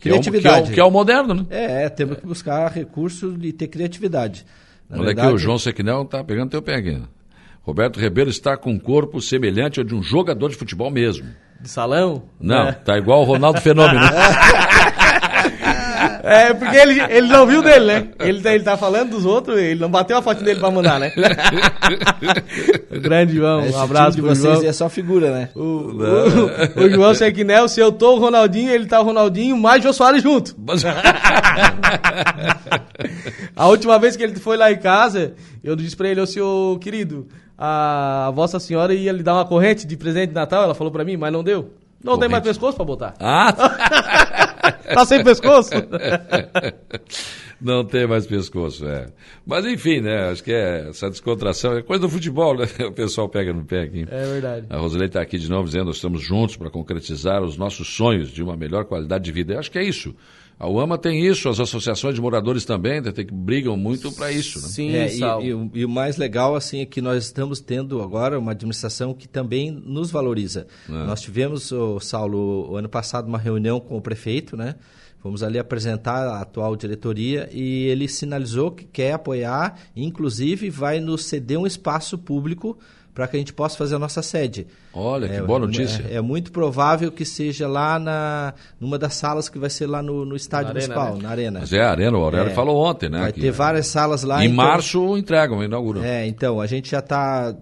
Que 0.00 0.08
é, 0.08 0.14
o, 0.14 0.20
que, 0.20 0.28
é 0.28 0.32
Criatividade. 0.32 0.70
o, 0.70 0.74
que 0.74 0.80
é 0.80 0.84
o 0.84 0.90
moderno, 0.90 1.34
né? 1.34 1.46
É, 1.50 1.84
é, 1.84 1.88
temos 1.88 2.18
que 2.18 2.26
buscar 2.26 2.70
recursos 2.70 3.36
e 3.42 3.52
ter 3.52 3.68
criatividade. 3.68 4.44
Na 4.88 4.96
Olha 4.96 5.06
aqui, 5.06 5.16
verdade, 5.16 5.34
o 5.34 5.38
João 5.38 5.58
Sequinel 5.58 6.04
tá 6.04 6.22
pegando 6.22 6.50
teu 6.50 6.62
pé 6.62 6.76
aqui. 6.76 7.02
Roberto 7.62 8.00
Ribeiro 8.00 8.30
está 8.30 8.56
com 8.56 8.70
um 8.70 8.78
corpo 8.78 9.20
semelhante 9.20 9.78
ao 9.78 9.84
de 9.84 9.94
um 9.94 10.02
jogador 10.02 10.48
de 10.48 10.56
futebol 10.56 10.90
mesmo. 10.90 11.26
De 11.60 11.68
salão. 11.68 12.22
Não, 12.40 12.66
né? 12.66 12.72
tá 12.72 12.96
igual 12.96 13.20
o 13.20 13.24
Ronaldo 13.24 13.60
Fenômeno. 13.60 14.00
É, 16.28 16.54
porque 16.54 16.76
ele, 16.76 17.00
ele 17.08 17.28
não 17.28 17.46
viu 17.46 17.62
dele, 17.62 17.84
né? 17.86 18.08
Ele, 18.20 18.40
tá- 18.40 18.54
ele 18.54 18.64
tá 18.64 18.76
falando 18.76 19.10
dos 19.10 19.24
outros, 19.24 19.58
ele 19.58 19.80
não 19.80 19.90
bateu 19.90 20.16
a 20.16 20.22
foto 20.22 20.42
dele 20.44 20.60
pra 20.60 20.70
mandar, 20.70 20.98
né? 21.00 21.12
O 22.90 23.00
Grande 23.00 23.36
João, 23.36 23.64
esse 23.64 23.76
um 23.76 23.80
abraço 23.80 24.16
time 24.16 24.28
de 24.28 24.34
vocês 24.36 24.54
João. 24.58 24.68
é 24.68 24.72
só 24.72 24.88
figura, 24.88 25.30
né? 25.30 25.48
O, 25.54 25.60
o, 25.60 26.84
o 26.84 26.90
João 26.90 27.14
Sequinel, 27.14 27.68
se 27.68 27.80
eu 27.80 27.90
tô 27.92 28.16
o 28.16 28.18
Ronaldinho, 28.18 28.70
ele 28.70 28.86
tá 28.86 29.00
o 29.00 29.04
Ronaldinho, 29.04 29.56
mais 29.56 29.82
Jô 29.82 29.92
Soares 29.92 30.22
junto. 30.22 30.54
A 33.56 33.66
última 33.66 33.98
vez 33.98 34.16
que 34.16 34.22
ele 34.22 34.36
foi 34.36 34.56
lá 34.56 34.70
em 34.70 34.78
casa, 34.78 35.34
eu 35.62 35.74
disse 35.76 35.96
pra 35.96 36.08
ele, 36.08 36.20
ô 36.20 36.26
senhor 36.26 36.78
querido, 36.78 37.26
a 37.56 38.30
Vossa 38.34 38.60
Senhora 38.60 38.94
ia 38.94 39.12
lhe 39.12 39.22
dar 39.22 39.34
uma 39.34 39.44
corrente 39.44 39.86
de 39.86 39.96
presente 39.96 40.28
de 40.28 40.34
Natal, 40.34 40.62
ela 40.64 40.74
falou 40.74 40.92
pra 40.92 41.04
mim, 41.04 41.16
mas 41.16 41.32
não 41.32 41.42
deu. 41.42 41.72
Não 42.02 42.16
tem 42.16 42.28
mais 42.28 42.40
Corrente. 42.42 42.54
pescoço 42.60 42.76
pra 42.76 42.84
botar. 42.84 43.14
ah, 43.18 43.52
Tá 44.94 45.04
sem 45.04 45.22
pescoço? 45.22 45.70
não 47.60 47.84
tem 47.84 48.06
mais 48.06 48.26
pescoço, 48.26 48.86
é. 48.86 49.08
Mas 49.46 49.64
enfim, 49.66 50.00
né? 50.00 50.30
Acho 50.30 50.42
que 50.42 50.52
é 50.52 50.88
essa 50.88 51.08
descontração 51.08 51.76
é 51.76 51.82
coisa 51.82 52.02
do 52.02 52.08
futebol, 52.08 52.56
né? 52.56 52.66
O 52.88 52.92
pessoal 52.92 53.28
pega 53.28 53.52
no 53.52 53.64
pé 53.64 53.82
aqui. 53.82 54.06
É 54.10 54.24
verdade. 54.24 54.66
A 54.70 54.78
Rosilei 54.78 55.06
está 55.06 55.20
aqui 55.20 55.38
de 55.38 55.50
novo 55.50 55.64
dizendo 55.64 55.86
nós 55.86 55.96
estamos 55.96 56.22
juntos 56.22 56.56
para 56.56 56.70
concretizar 56.70 57.42
os 57.42 57.56
nossos 57.56 57.88
sonhos 57.94 58.30
de 58.30 58.42
uma 58.42 58.56
melhor 58.56 58.84
qualidade 58.84 59.24
de 59.24 59.32
vida. 59.32 59.54
Eu 59.54 59.58
acho 59.58 59.70
que 59.70 59.78
é 59.78 59.84
isso. 59.84 60.14
A 60.60 60.68
UAMA 60.68 60.98
tem 60.98 61.24
isso, 61.24 61.48
as 61.48 61.60
associações 61.60 62.16
de 62.16 62.20
moradores 62.20 62.64
também 62.64 63.00
tem 63.00 63.24
que 63.24 63.32
brigam 63.32 63.76
muito 63.76 64.10
para 64.10 64.32
isso. 64.32 64.60
Né? 64.60 64.66
Sim, 64.68 64.90
É, 64.96 65.14
e, 65.14 65.20
e 65.48 65.54
o- 65.54 65.70
e 65.72 65.84
o 65.84 65.88
mais 65.88 66.16
legal 66.16 66.56
assim 66.56 66.80
é 66.80 66.86
que 66.86 67.00
nós 67.00 67.24
estamos 67.26 67.60
tendo 67.60 68.02
agora 68.02 68.36
uma 68.38 68.50
administração 68.50 69.14
que 69.14 69.28
também 69.28 69.70
nos 69.70 70.10
valoriza. 70.10 70.66
Nós 70.88 71.20
tivemos, 71.20 71.70
o 71.70 72.00
Saulo, 72.00 72.70
o 72.72 72.76
ano 72.76 72.88
passado 72.88 73.28
uma 73.28 73.38
reunião 73.38 73.78
com 73.78 73.96
o 73.96 74.00
prefeito, 74.02 74.56
né? 74.56 74.74
Fomos 75.20 75.42
ali 75.42 75.58
apresentar 75.58 76.26
a 76.28 76.40
atual 76.40 76.74
diretoria 76.76 77.48
e 77.52 77.86
ele 77.86 78.06
sinalizou 78.08 78.70
que 78.70 78.84
quer 78.84 79.12
apoiar, 79.12 79.76
inclusive 79.96 80.70
vai 80.70 81.00
nos 81.00 81.24
ceder 81.24 81.58
um 81.58 81.66
espaço 81.66 82.16
público 82.18 82.78
para 83.18 83.26
que 83.26 83.34
a 83.34 83.40
gente 83.40 83.52
possa 83.52 83.76
fazer 83.76 83.96
a 83.96 83.98
nossa 83.98 84.22
sede. 84.22 84.64
Olha, 84.94 85.26
que 85.28 85.34
É, 85.34 85.42
boa 85.42 85.58
notícia. 85.58 86.04
É, 86.08 86.14
é 86.18 86.20
muito 86.20 86.52
provável 86.52 87.10
que 87.10 87.24
seja 87.24 87.66
lá 87.66 87.98
na 87.98 88.54
numa 88.78 88.96
das 88.96 89.14
salas 89.14 89.48
que 89.48 89.58
vai 89.58 89.68
ser 89.68 89.88
lá 89.88 90.00
no, 90.00 90.24
no 90.24 90.36
estádio 90.36 90.72
Na 90.72 90.78
arena, 90.78 90.94
municipal, 90.94 91.16
né? 91.16 91.22
na 91.24 91.28
arena. 91.30 91.58
Mas 91.58 91.72
é 91.72 91.82
a 91.82 91.90
Arena, 91.90 92.16
o 92.16 92.22
Aurélio 92.22 92.52
É. 92.52 92.54
falou 92.54 92.76
ontem, 92.76 93.08
né? 93.08 93.18
Vai 93.22 93.32
que 93.32 93.40
ter 93.40 93.50
várias 93.50 93.88
salas 93.88 94.22
lá. 94.22 94.40
Em 94.44 94.52
então- 94.52 94.56
março 94.64 95.18
entregam, 95.18 95.64
inauguram. 95.64 96.04
É, 96.04 96.28
então, 96.28 96.60
a 96.60 96.66
gente 96.68 96.92
já 96.92 97.00
está 97.00 97.52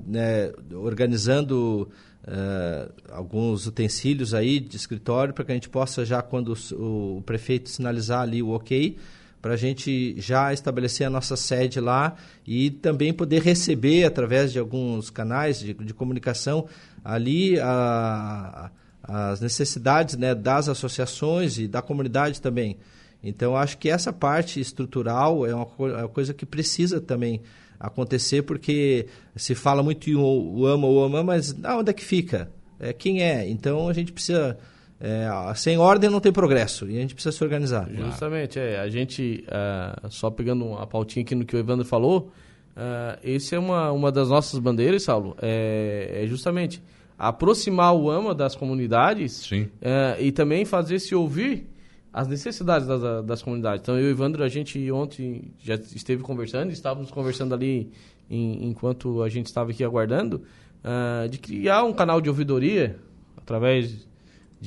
organizando 0.75 1.89
eh, 2.27 2.89
alguns 3.13 3.67
utensílios 3.67 4.35
aí 4.35 4.61
de 4.61 4.77
escritório 4.77 5.33
para 5.33 5.43
que 5.43 5.53
a 5.53 5.55
gente 5.55 5.71
possa 5.71 6.05
já, 6.05 6.21
quando 6.21 6.55
o, 6.73 7.17
o 7.19 7.23
prefeito 7.23 7.71
sinalizar 7.71 8.21
ali 8.21 8.43
o 8.43 8.51
ok, 8.51 8.97
para 9.47 9.55
a 9.55 9.57
gente 9.57 10.13
já 10.21 10.53
estabelecer 10.53 11.07
a 11.07 11.11
nossa 11.11 11.37
sede 11.37 11.79
lá 11.79 12.17
e 12.45 12.69
também 12.69 13.13
poder 13.13 13.41
receber, 13.43 14.03
através 14.03 14.53
de 14.53 14.59
alguns 14.59 15.09
canais 15.09 15.61
de, 15.61 15.73
de 15.73 15.95
comunicação, 15.95 16.67
ali 17.05 17.57
a- 17.61 18.73
as 19.05 19.41
necessidades 19.41 20.17
né, 20.17 20.35
das 20.35 20.69
associações 20.69 21.59
e 21.59 21.69
da 21.69 21.81
comunidade 21.81 22.41
também. 22.41 22.77
Então, 23.23 23.57
acho 23.57 23.79
que 23.79 23.89
essa 23.89 24.13
parte 24.13 24.59
estrutural 24.59 25.47
é 25.47 25.55
uma, 25.55 25.69
é 25.79 25.99
uma 25.99 26.09
coisa 26.09 26.35
que 26.35 26.45
precisa 26.45 27.01
também 27.01 27.41
acontecer, 27.79 28.43
porque 28.43 29.07
se 29.37 29.55
fala 29.55 29.81
muito 29.81 30.11
em 30.11 30.17
o, 30.17 30.23
o 30.57 30.67
ama, 30.67 30.89
o 30.89 31.05
ama, 31.05 31.23
mas 31.23 31.55
ah, 31.63 31.77
onde 31.79 31.91
é 31.91 31.93
que 31.93 32.05
fica? 32.05 32.51
É, 32.81 32.93
quem 32.93 33.23
é? 33.23 33.49
Então, 33.49 33.89
a 33.89 33.93
gente 33.93 34.13
precisa... 34.13 34.59
é, 35.01 35.29
sem 35.55 35.79
ordem 35.79 36.09
não 36.09 36.21
tem 36.21 36.33
progresso, 36.33 36.89
e 36.89 36.97
a 36.97 37.01
gente 37.01 37.15
precisa 37.15 37.37
se 37.37 37.43
organizar. 37.45 37.89
Justamente, 37.93 38.59
é. 38.59 38.81
A 38.81 38.89
gente, 38.89 39.45
ah, 39.49 40.09
só 40.09 40.31
pegando 40.31 40.75
a 40.75 40.87
pautinha 40.87 41.23
aqui 41.23 41.35
no 41.35 41.45
que 41.45 41.55
o 41.55 41.59
Evandro 41.59 41.85
falou, 41.85 42.31
ah, 42.75 43.19
esse 43.23 43.55
é 43.55 43.59
uma, 43.59 43.93
uma 43.93 44.11
das 44.11 44.29
nossas 44.29 44.59
bandeiras, 44.59 45.03
Saulo, 45.03 45.37
é, 45.41 46.23
é 46.23 46.27
justamente 46.27 46.83
aproximar 47.19 47.95
o 47.95 48.11
AMA 48.11 48.35
das 48.35 48.55
comunidades 48.55 49.33
Sim. 49.33 49.69
eh, 49.81 50.17
e 50.21 50.33
também 50.33 50.65
fazer 50.67 50.99
se 50.99 51.15
ouvir 51.15 51.67
as 52.13 52.29
necessidades 52.29 52.87
das, 52.87 53.25
das 53.25 53.43
comunidades. 53.43 53.81
Então, 53.83 53.99
eu 53.99 54.05
e 54.05 54.09
o 54.09 54.11
Evandro, 54.11 54.43
a 54.45 54.49
gente 54.49 54.91
ontem 54.91 55.51
já 55.59 55.75
esteve 55.77 56.23
conversando, 56.23 56.71
estávamos 56.71 57.11
conversando 57.11 57.55
ali 57.55 57.91
em- 58.31 58.69
enquanto 58.69 59.23
a 59.23 59.29
gente 59.29 59.47
estava 59.47 59.71
aqui 59.71 59.83
aguardando, 59.83 60.43
ah, 60.85 61.27
de 61.31 61.39
criar 61.39 61.85
um 61.85 61.93
canal 61.93 62.21
de 62.21 62.29
ouvidoria 62.29 62.99
através 63.37 64.07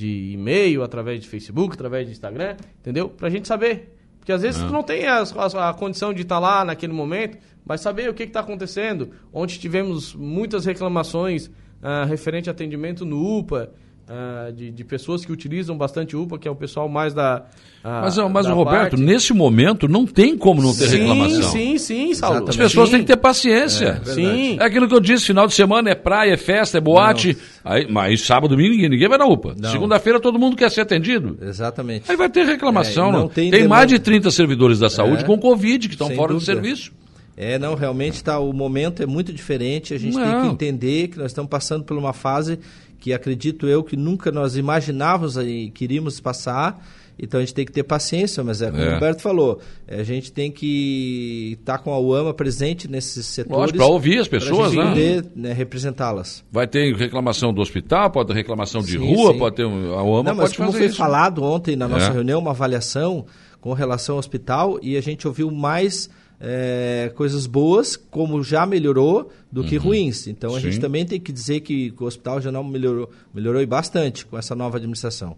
de 0.00 0.32
e-mail, 0.32 0.82
através 0.82 1.20
de 1.20 1.28
Facebook, 1.28 1.74
através 1.74 2.06
de 2.06 2.12
Instagram, 2.12 2.56
entendeu? 2.80 3.08
Pra 3.08 3.28
gente 3.28 3.46
saber. 3.46 3.96
Porque 4.18 4.32
às 4.32 4.42
vezes 4.42 4.62
tu 4.62 4.72
não 4.72 4.82
tem 4.82 5.06
as- 5.06 5.36
as- 5.36 5.54
a, 5.54 5.72
condição 5.74 6.12
de 6.12 6.22
estar 6.22 6.38
lá 6.38 6.64
naquele 6.64 6.92
momento, 6.92 7.38
mas 7.64 7.80
saber 7.80 8.08
o 8.08 8.14
que 8.14 8.22
está 8.24 8.40
acontecendo. 8.40 9.10
Onde 9.32 9.58
tivemos 9.58 10.14
muitas 10.14 10.64
reclamações 10.64 11.50
ah, 11.82 12.04
referente 12.04 12.48
a 12.48 12.52
atendimento 12.52 13.04
no 13.04 13.38
UPA. 13.38 13.72
Uh, 14.10 14.52
de, 14.52 14.70
de, 14.70 14.84
pessoas 14.84 15.24
que 15.24 15.32
utilizam 15.32 15.76
bastante 15.76 16.16
UPA, 16.16 16.38
que 16.38 16.48
é 16.48 16.50
o 16.50 16.56
pessoal 16.56 16.88
mais 16.88 17.14
da. 17.14 17.44
Uh, 17.82 17.88
mas 18.02 18.16
mas 18.18 18.46
da 18.46 18.52
o 18.52 18.56
Roberto, 18.56 18.90
parte... 18.90 19.02
nesse 19.02 19.32
momento 19.32 19.88
não 19.88 20.04
tem 20.04 20.36
como 20.36 20.60
não 20.60 20.74
ter 20.74 20.88
sim, 20.88 20.98
reclamação. 20.98 21.42
Sim, 21.50 21.78
sim, 21.78 22.14
Saulo. 22.14 22.48
As 22.48 22.56
pessoas 22.56 22.88
sim. 22.88 22.96
têm 22.96 23.04
que 23.04 23.06
ter 23.06 23.16
paciência. 23.16 24.02
É, 24.04 24.04
sim. 24.04 24.56
É 24.60 24.64
aquilo 24.64 24.88
que 24.88 24.94
eu 24.94 25.00
disse: 25.00 25.26
final 25.26 25.46
de 25.46 25.54
semana 25.54 25.90
é 25.90 25.94
praia, 25.94 26.34
é 26.34 26.36
festa, 26.36 26.78
é 26.78 26.80
boate. 26.80 27.38
Aí, 27.64 27.86
mas 27.90 28.20
sábado, 28.22 28.50
domingo, 28.50 28.72
ninguém, 28.72 28.88
ninguém 28.90 29.08
vai 29.08 29.18
na 29.18 29.26
UPA. 29.26 29.54
Segunda-feira 29.70 30.20
todo 30.20 30.38
mundo 30.38 30.56
quer 30.56 30.70
ser 30.70 30.82
atendido. 30.82 31.38
Exatamente. 31.40 32.10
Aí 32.10 32.16
vai 32.16 32.28
ter 32.28 32.44
reclamação. 32.44 33.08
É, 33.08 33.12
não, 33.12 33.20
não 33.20 33.28
tem, 33.28 33.50
tem 33.50 33.68
mais 33.68 33.86
de 33.86 33.98
30 33.98 34.30
servidores 34.30 34.78
da 34.78 34.90
saúde 34.90 35.22
é, 35.22 35.26
com 35.26 35.38
Covid 35.38 35.88
que 35.88 35.94
estão 35.94 36.08
fora 36.08 36.32
dúvida. 36.32 36.34
do 36.34 36.40
serviço. 36.40 36.92
É, 37.36 37.58
não, 37.58 37.74
realmente 37.74 38.22
tá, 38.22 38.38
o 38.38 38.52
momento 38.52 39.02
é 39.02 39.06
muito 39.06 39.32
diferente. 39.32 39.94
A 39.94 39.98
gente 39.98 40.14
não. 40.14 40.30
tem 40.30 40.40
que 40.42 40.46
entender 40.48 41.08
que 41.08 41.18
nós 41.18 41.30
estamos 41.30 41.48
passando 41.48 41.84
por 41.84 41.96
uma 41.96 42.12
fase 42.12 42.58
que 43.00 43.14
acredito 43.14 43.66
eu 43.66 43.82
que 43.82 43.96
nunca 43.96 44.30
nós 44.30 44.56
imaginávamos 44.56 45.36
e 45.38 45.70
queríamos 45.70 46.20
passar. 46.20 46.86
Então 47.22 47.38
a 47.38 47.42
gente 47.42 47.52
tem 47.52 47.66
que 47.66 47.72
ter 47.72 47.82
paciência, 47.82 48.42
mas 48.42 48.62
é 48.62 48.70
como 48.70 48.82
é. 48.82 48.88
o 48.88 48.94
Roberto 48.94 49.20
falou, 49.20 49.60
a 49.86 50.02
gente 50.02 50.32
tem 50.32 50.50
que 50.50 51.58
estar 51.60 51.76
tá 51.76 51.84
com 51.84 51.92
a 51.92 51.98
UAMA 51.98 52.32
presente 52.32 52.88
nesses 52.88 53.26
setores. 53.26 53.72
Para 53.72 53.86
ouvir 53.86 54.20
as 54.20 54.28
pessoas, 54.28 54.74
né? 54.74 54.88
poder 54.88 55.26
né, 55.36 55.52
representá-las. 55.52 56.42
Vai 56.50 56.66
ter 56.66 56.94
reclamação 56.96 57.52
do 57.52 57.60
hospital, 57.60 58.10
pode 58.10 58.28
ter 58.28 58.34
reclamação 58.34 58.80
de 58.80 58.92
sim, 58.92 59.14
rua, 59.14 59.32
sim. 59.32 59.38
pode 59.38 59.56
ter. 59.56 59.64
A 59.64 60.02
UAMA 60.02 60.30
Não, 60.30 60.34
mas 60.34 60.56
como 60.56 60.72
foi 60.72 60.86
isso. 60.86 60.96
falado 60.96 61.42
ontem 61.42 61.76
na 61.76 61.86
nossa 61.86 62.06
é. 62.06 62.12
reunião, 62.12 62.40
uma 62.40 62.52
avaliação 62.52 63.26
com 63.60 63.74
relação 63.74 64.14
ao 64.14 64.18
hospital 64.18 64.78
e 64.82 64.96
a 64.96 65.02
gente 65.02 65.28
ouviu 65.28 65.50
mais 65.50 66.08
é, 66.40 67.12
coisas 67.14 67.46
boas, 67.46 67.96
como 67.96 68.42
já 68.42 68.64
melhorou, 68.64 69.30
do 69.52 69.62
que 69.62 69.76
uhum. 69.76 69.84
ruins. 69.84 70.26
Então 70.26 70.50
Sim. 70.50 70.56
a 70.56 70.60
gente 70.60 70.80
também 70.80 71.04
tem 71.04 71.20
que 71.20 71.30
dizer 71.30 71.60
que, 71.60 71.90
que 71.90 72.02
o 72.02 72.06
hospital 72.06 72.40
já 72.40 72.50
não 72.50 72.64
melhorou, 72.64 73.10
melhorou 73.32 73.64
bastante 73.66 74.24
com 74.24 74.38
essa 74.38 74.54
nova 74.54 74.78
administração. 74.78 75.36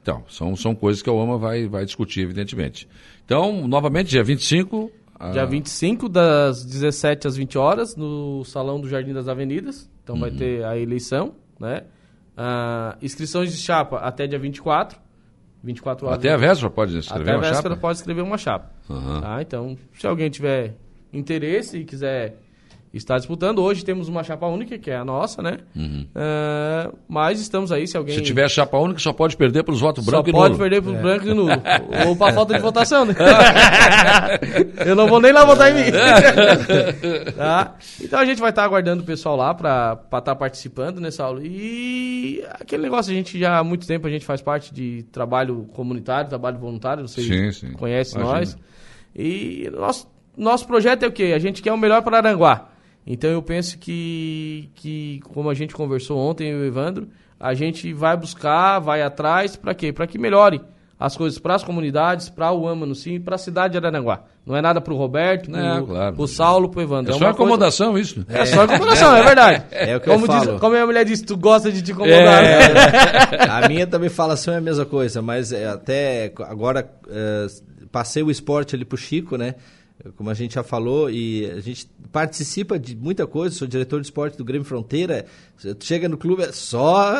Então, 0.00 0.22
são, 0.28 0.54
são 0.54 0.74
coisas 0.74 1.02
que 1.02 1.10
a 1.10 1.12
OMA 1.12 1.36
vai, 1.36 1.66
vai 1.66 1.84
discutir, 1.84 2.20
evidentemente. 2.20 2.88
Então, 3.24 3.66
novamente, 3.66 4.08
dia 4.08 4.22
25. 4.22 4.90
A... 5.18 5.30
Dia 5.30 5.46
25, 5.46 6.08
das 6.08 6.64
17 6.64 7.26
às 7.26 7.36
20 7.36 7.58
horas, 7.58 7.96
no 7.96 8.44
Salão 8.44 8.80
do 8.80 8.88
Jardim 8.88 9.12
das 9.12 9.26
Avenidas. 9.26 9.90
Então, 10.02 10.14
uhum. 10.14 10.20
vai 10.20 10.30
ter 10.30 10.64
a 10.64 10.78
eleição, 10.78 11.34
né? 11.58 11.84
Ah, 12.36 12.96
inscrições 13.00 13.52
de 13.52 13.58
chapa 13.58 13.98
até 13.98 14.26
dia 14.26 14.38
24. 14.38 14.98
24 15.64 16.06
horas. 16.06 16.18
Até 16.18 16.30
a 16.30 16.36
véspera 16.36 16.70
pode 16.70 16.98
escrever 16.98 17.30
uma 17.30 17.32
chapa? 17.32 17.38
Até 17.38 17.48
a 17.48 17.50
véspera 17.50 17.76
pode 17.76 17.98
escrever 17.98 18.22
uma 18.22 18.38
chapa. 18.38 18.70
Uhum. 18.88 19.20
Tá? 19.20 19.42
Então, 19.42 19.78
se 19.94 20.06
alguém 20.06 20.30
tiver 20.30 20.74
interesse 21.12 21.78
e 21.78 21.84
quiser 21.84 22.36
estar 22.96 23.18
disputando, 23.18 23.58
hoje 23.58 23.84
temos 23.84 24.08
uma 24.08 24.22
chapa 24.22 24.46
única, 24.46 24.78
que 24.78 24.90
é 24.90 24.96
a 24.96 25.04
nossa, 25.04 25.42
né? 25.42 25.58
Uhum. 25.74 26.06
Uh, 26.14 26.96
mas 27.08 27.40
estamos 27.40 27.72
aí, 27.72 27.86
se 27.86 27.96
alguém... 27.96 28.14
Se 28.14 28.22
tiver 28.22 28.48
chapa 28.48 28.78
única, 28.78 29.00
só 29.00 29.12
pode 29.12 29.36
perder 29.36 29.64
pelos 29.64 29.80
votos 29.80 30.04
branco 30.04 30.28
e 30.28 30.32
nulo. 30.32 30.42
Só 30.44 30.48
pode 30.48 30.58
perder 30.60 30.82
pelos 30.82 30.98
é. 30.98 31.02
branco 31.02 31.26
e 31.26 31.34
nulo. 31.34 31.50
Ou 32.06 32.16
para 32.16 32.32
falta 32.32 32.54
de 32.54 32.60
votação, 32.60 33.04
né? 33.04 33.14
Eu 34.86 34.94
não 34.94 35.08
vou 35.08 35.20
nem 35.20 35.32
lá 35.32 35.44
votar 35.44 35.72
em 35.72 35.74
mim. 35.74 35.90
tá? 37.36 37.74
Então 38.00 38.18
a 38.18 38.24
gente 38.24 38.40
vai 38.40 38.50
estar 38.50 38.64
aguardando 38.64 39.02
o 39.02 39.06
pessoal 39.06 39.36
lá 39.36 39.52
para 39.52 39.98
estar 40.04 40.20
tá 40.20 40.36
participando 40.36 41.00
nessa 41.00 41.24
aula. 41.24 41.40
E 41.42 42.44
aquele 42.60 42.84
negócio, 42.84 43.12
a 43.12 43.14
gente 43.14 43.38
já 43.38 43.58
há 43.58 43.64
muito 43.64 43.86
tempo 43.86 44.06
a 44.06 44.10
gente 44.10 44.24
faz 44.24 44.40
parte 44.40 44.72
de 44.72 45.04
trabalho 45.10 45.68
comunitário, 45.72 46.28
trabalho 46.28 46.58
voluntário, 46.58 47.06
vocês 47.06 47.26
sim, 47.26 47.50
sim. 47.50 47.72
conhecem 47.72 48.20
Imagina. 48.20 48.38
nós. 48.38 48.56
E 49.16 49.70
nosso, 49.72 50.08
nosso 50.36 50.66
projeto 50.66 51.02
é 51.04 51.06
o 51.06 51.12
quê? 51.12 51.32
A 51.34 51.38
gente 51.38 51.62
quer 51.62 51.72
o 51.72 51.78
melhor 51.78 52.02
para 52.02 52.18
Aranguá. 52.18 52.73
Então 53.06 53.30
eu 53.30 53.42
penso 53.42 53.78
que, 53.78 54.70
que 54.74 55.20
como 55.32 55.50
a 55.50 55.54
gente 55.54 55.74
conversou 55.74 56.18
ontem, 56.18 56.48
eu 56.48 56.58
e 56.58 56.62
o 56.62 56.66
Evandro, 56.66 57.08
a 57.38 57.52
gente 57.54 57.92
vai 57.92 58.16
buscar, 58.16 58.78
vai 58.78 59.02
atrás, 59.02 59.56
para 59.56 59.74
quê? 59.74 59.92
Para 59.92 60.06
que 60.06 60.18
melhore 60.18 60.60
as 60.98 61.16
coisas 61.16 61.38
para 61.38 61.54
as 61.54 61.64
comunidades, 61.64 62.28
para 62.28 62.52
o 62.52 62.66
AMA 62.68 62.86
no 62.86 62.94
Sim, 62.94 63.20
para 63.20 63.34
a 63.34 63.38
cidade 63.38 63.72
de 63.72 63.78
Araranguá. 63.78 64.22
Não 64.46 64.56
é 64.56 64.62
nada 64.62 64.80
para 64.80 64.92
o 64.92 64.96
Roberto, 64.96 65.50
para 65.50 65.82
o 65.82 65.86
claro. 65.86 66.28
Saulo, 66.28 66.68
para 66.68 66.80
o 66.80 66.82
Evandro. 66.82 67.12
É, 67.12 67.16
é 67.16 67.18
só 67.18 67.28
acomodação 67.28 67.92
coisa... 67.92 68.10
isso. 68.10 68.26
É, 68.28 68.40
é 68.40 68.46
só 68.46 68.62
acomodação, 68.62 69.16
é 69.16 69.22
verdade. 69.22 69.64
É 69.72 69.96
o 69.96 70.00
que 70.00 70.08
como 70.08 70.24
eu 70.24 70.26
falo. 70.26 70.52
Diz, 70.52 70.60
como 70.60 70.66
a 70.66 70.76
minha 70.76 70.86
mulher 70.86 71.04
disse, 71.04 71.24
tu 71.24 71.36
gosta 71.36 71.70
de 71.72 71.82
te 71.82 71.92
incomodar. 71.92 72.44
É, 72.44 73.44
a 73.50 73.68
minha 73.68 73.86
também 73.86 74.08
falação 74.08 74.54
é 74.54 74.58
a 74.58 74.60
mesma 74.60 74.84
coisa, 74.84 75.20
mas 75.20 75.52
é, 75.52 75.66
até 75.66 76.32
agora 76.40 76.88
é, 77.08 77.46
passei 77.90 78.22
o 78.22 78.30
esporte 78.30 78.74
ali 78.74 78.84
para 78.84 78.96
o 78.96 78.98
Chico, 78.98 79.36
né? 79.36 79.56
Como 80.16 80.28
a 80.28 80.34
gente 80.34 80.54
já 80.54 80.62
falou, 80.62 81.08
e 81.08 81.46
a 81.46 81.60
gente 81.60 81.88
participa 82.12 82.78
de 82.78 82.96
muita 82.96 83.26
coisa, 83.26 83.54
sou 83.54 83.66
diretor 83.66 84.00
de 84.00 84.06
esporte 84.06 84.36
do 84.36 84.44
Grêmio 84.44 84.66
Fronteira, 84.66 85.24
chega 85.80 86.08
no 86.08 86.18
clube 86.18 86.42
é 86.42 86.52
só 86.52 87.14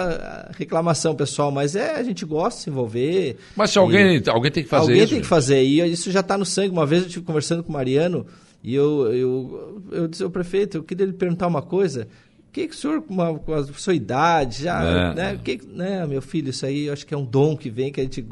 reclamação 0.57 1.15
pessoal, 1.15 1.51
mas 1.51 1.77
é, 1.77 1.95
a 1.95 2.03
gente 2.03 2.25
gosta 2.25 2.59
de 2.59 2.65
se 2.65 2.71
envolver. 2.71 3.37
Mas 3.57 3.71
se 3.71 3.79
alguém, 3.79 4.23
alguém 4.27 4.51
tem 4.51 4.65
que 4.65 4.69
fazer 4.69 4.83
alguém 4.83 4.97
isso. 4.97 5.05
Alguém 5.05 5.17
tem 5.17 5.23
que 5.23 5.27
fazer, 5.27 5.63
e 5.63 5.81
isso 5.93 6.11
já 6.11 6.21
está 6.21 6.37
no 6.37 6.45
sangue. 6.45 6.71
Uma 6.71 6.85
vez 6.85 7.03
eu 7.03 7.07
estive 7.07 7.25
conversando 7.25 7.63
com 7.63 7.71
o 7.71 7.73
Mariano, 7.73 8.27
e 8.63 8.75
eu, 8.75 9.15
eu, 9.15 9.83
eu 9.93 10.09
disse 10.09 10.23
ao 10.23 10.31
prefeito, 10.31 10.79
eu 10.79 10.83
queria 10.83 11.07
lhe 11.07 11.13
perguntar 11.13 11.47
uma 11.47 11.63
coisa, 11.63 12.09
o 12.49 12.53
que, 12.53 12.67
que 12.69 12.75
o 12.75 12.79
senhor, 12.79 13.03
com, 13.03 13.15
uma, 13.15 13.39
com 13.39 13.55
a 13.55 13.65
sua 13.65 13.95
idade, 13.95 14.65
já, 14.65 14.83
é. 14.83 15.15
né, 15.15 15.41
que, 15.43 15.61
né, 15.67 16.07
meu 16.07 16.21
filho, 16.21 16.51
isso 16.51 16.67
aí 16.67 16.87
eu 16.87 16.93
acho 16.93 17.07
que 17.07 17.15
é 17.15 17.17
um 17.17 17.25
dom 17.25 17.57
que 17.57 17.71
vem, 17.71 17.93
que 17.93 18.01
a 18.01 18.05
gente 18.05 18.25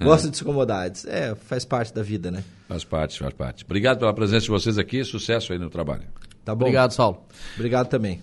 gosta 0.00 0.30
de 0.30 0.36
se 0.36 0.42
incomodar. 0.42 0.90
É, 1.06 1.34
faz 1.34 1.64
parte 1.64 1.92
da 1.92 2.02
vida, 2.02 2.30
né? 2.30 2.44
Faz 2.68 2.84
parte, 2.84 3.18
faz 3.18 3.32
parte. 3.32 3.64
Obrigado 3.64 3.98
pela 3.98 4.12
presença 4.12 4.44
de 4.44 4.50
vocês 4.50 4.76
aqui. 4.76 5.02
Sucesso 5.02 5.54
aí 5.54 5.58
no 5.58 5.70
trabalho. 5.70 6.04
Tá 6.44 6.54
bom. 6.54 6.66
Obrigado, 6.66 6.92
Saulo. 6.92 7.22
Obrigado 7.56 7.88
também. 7.88 8.16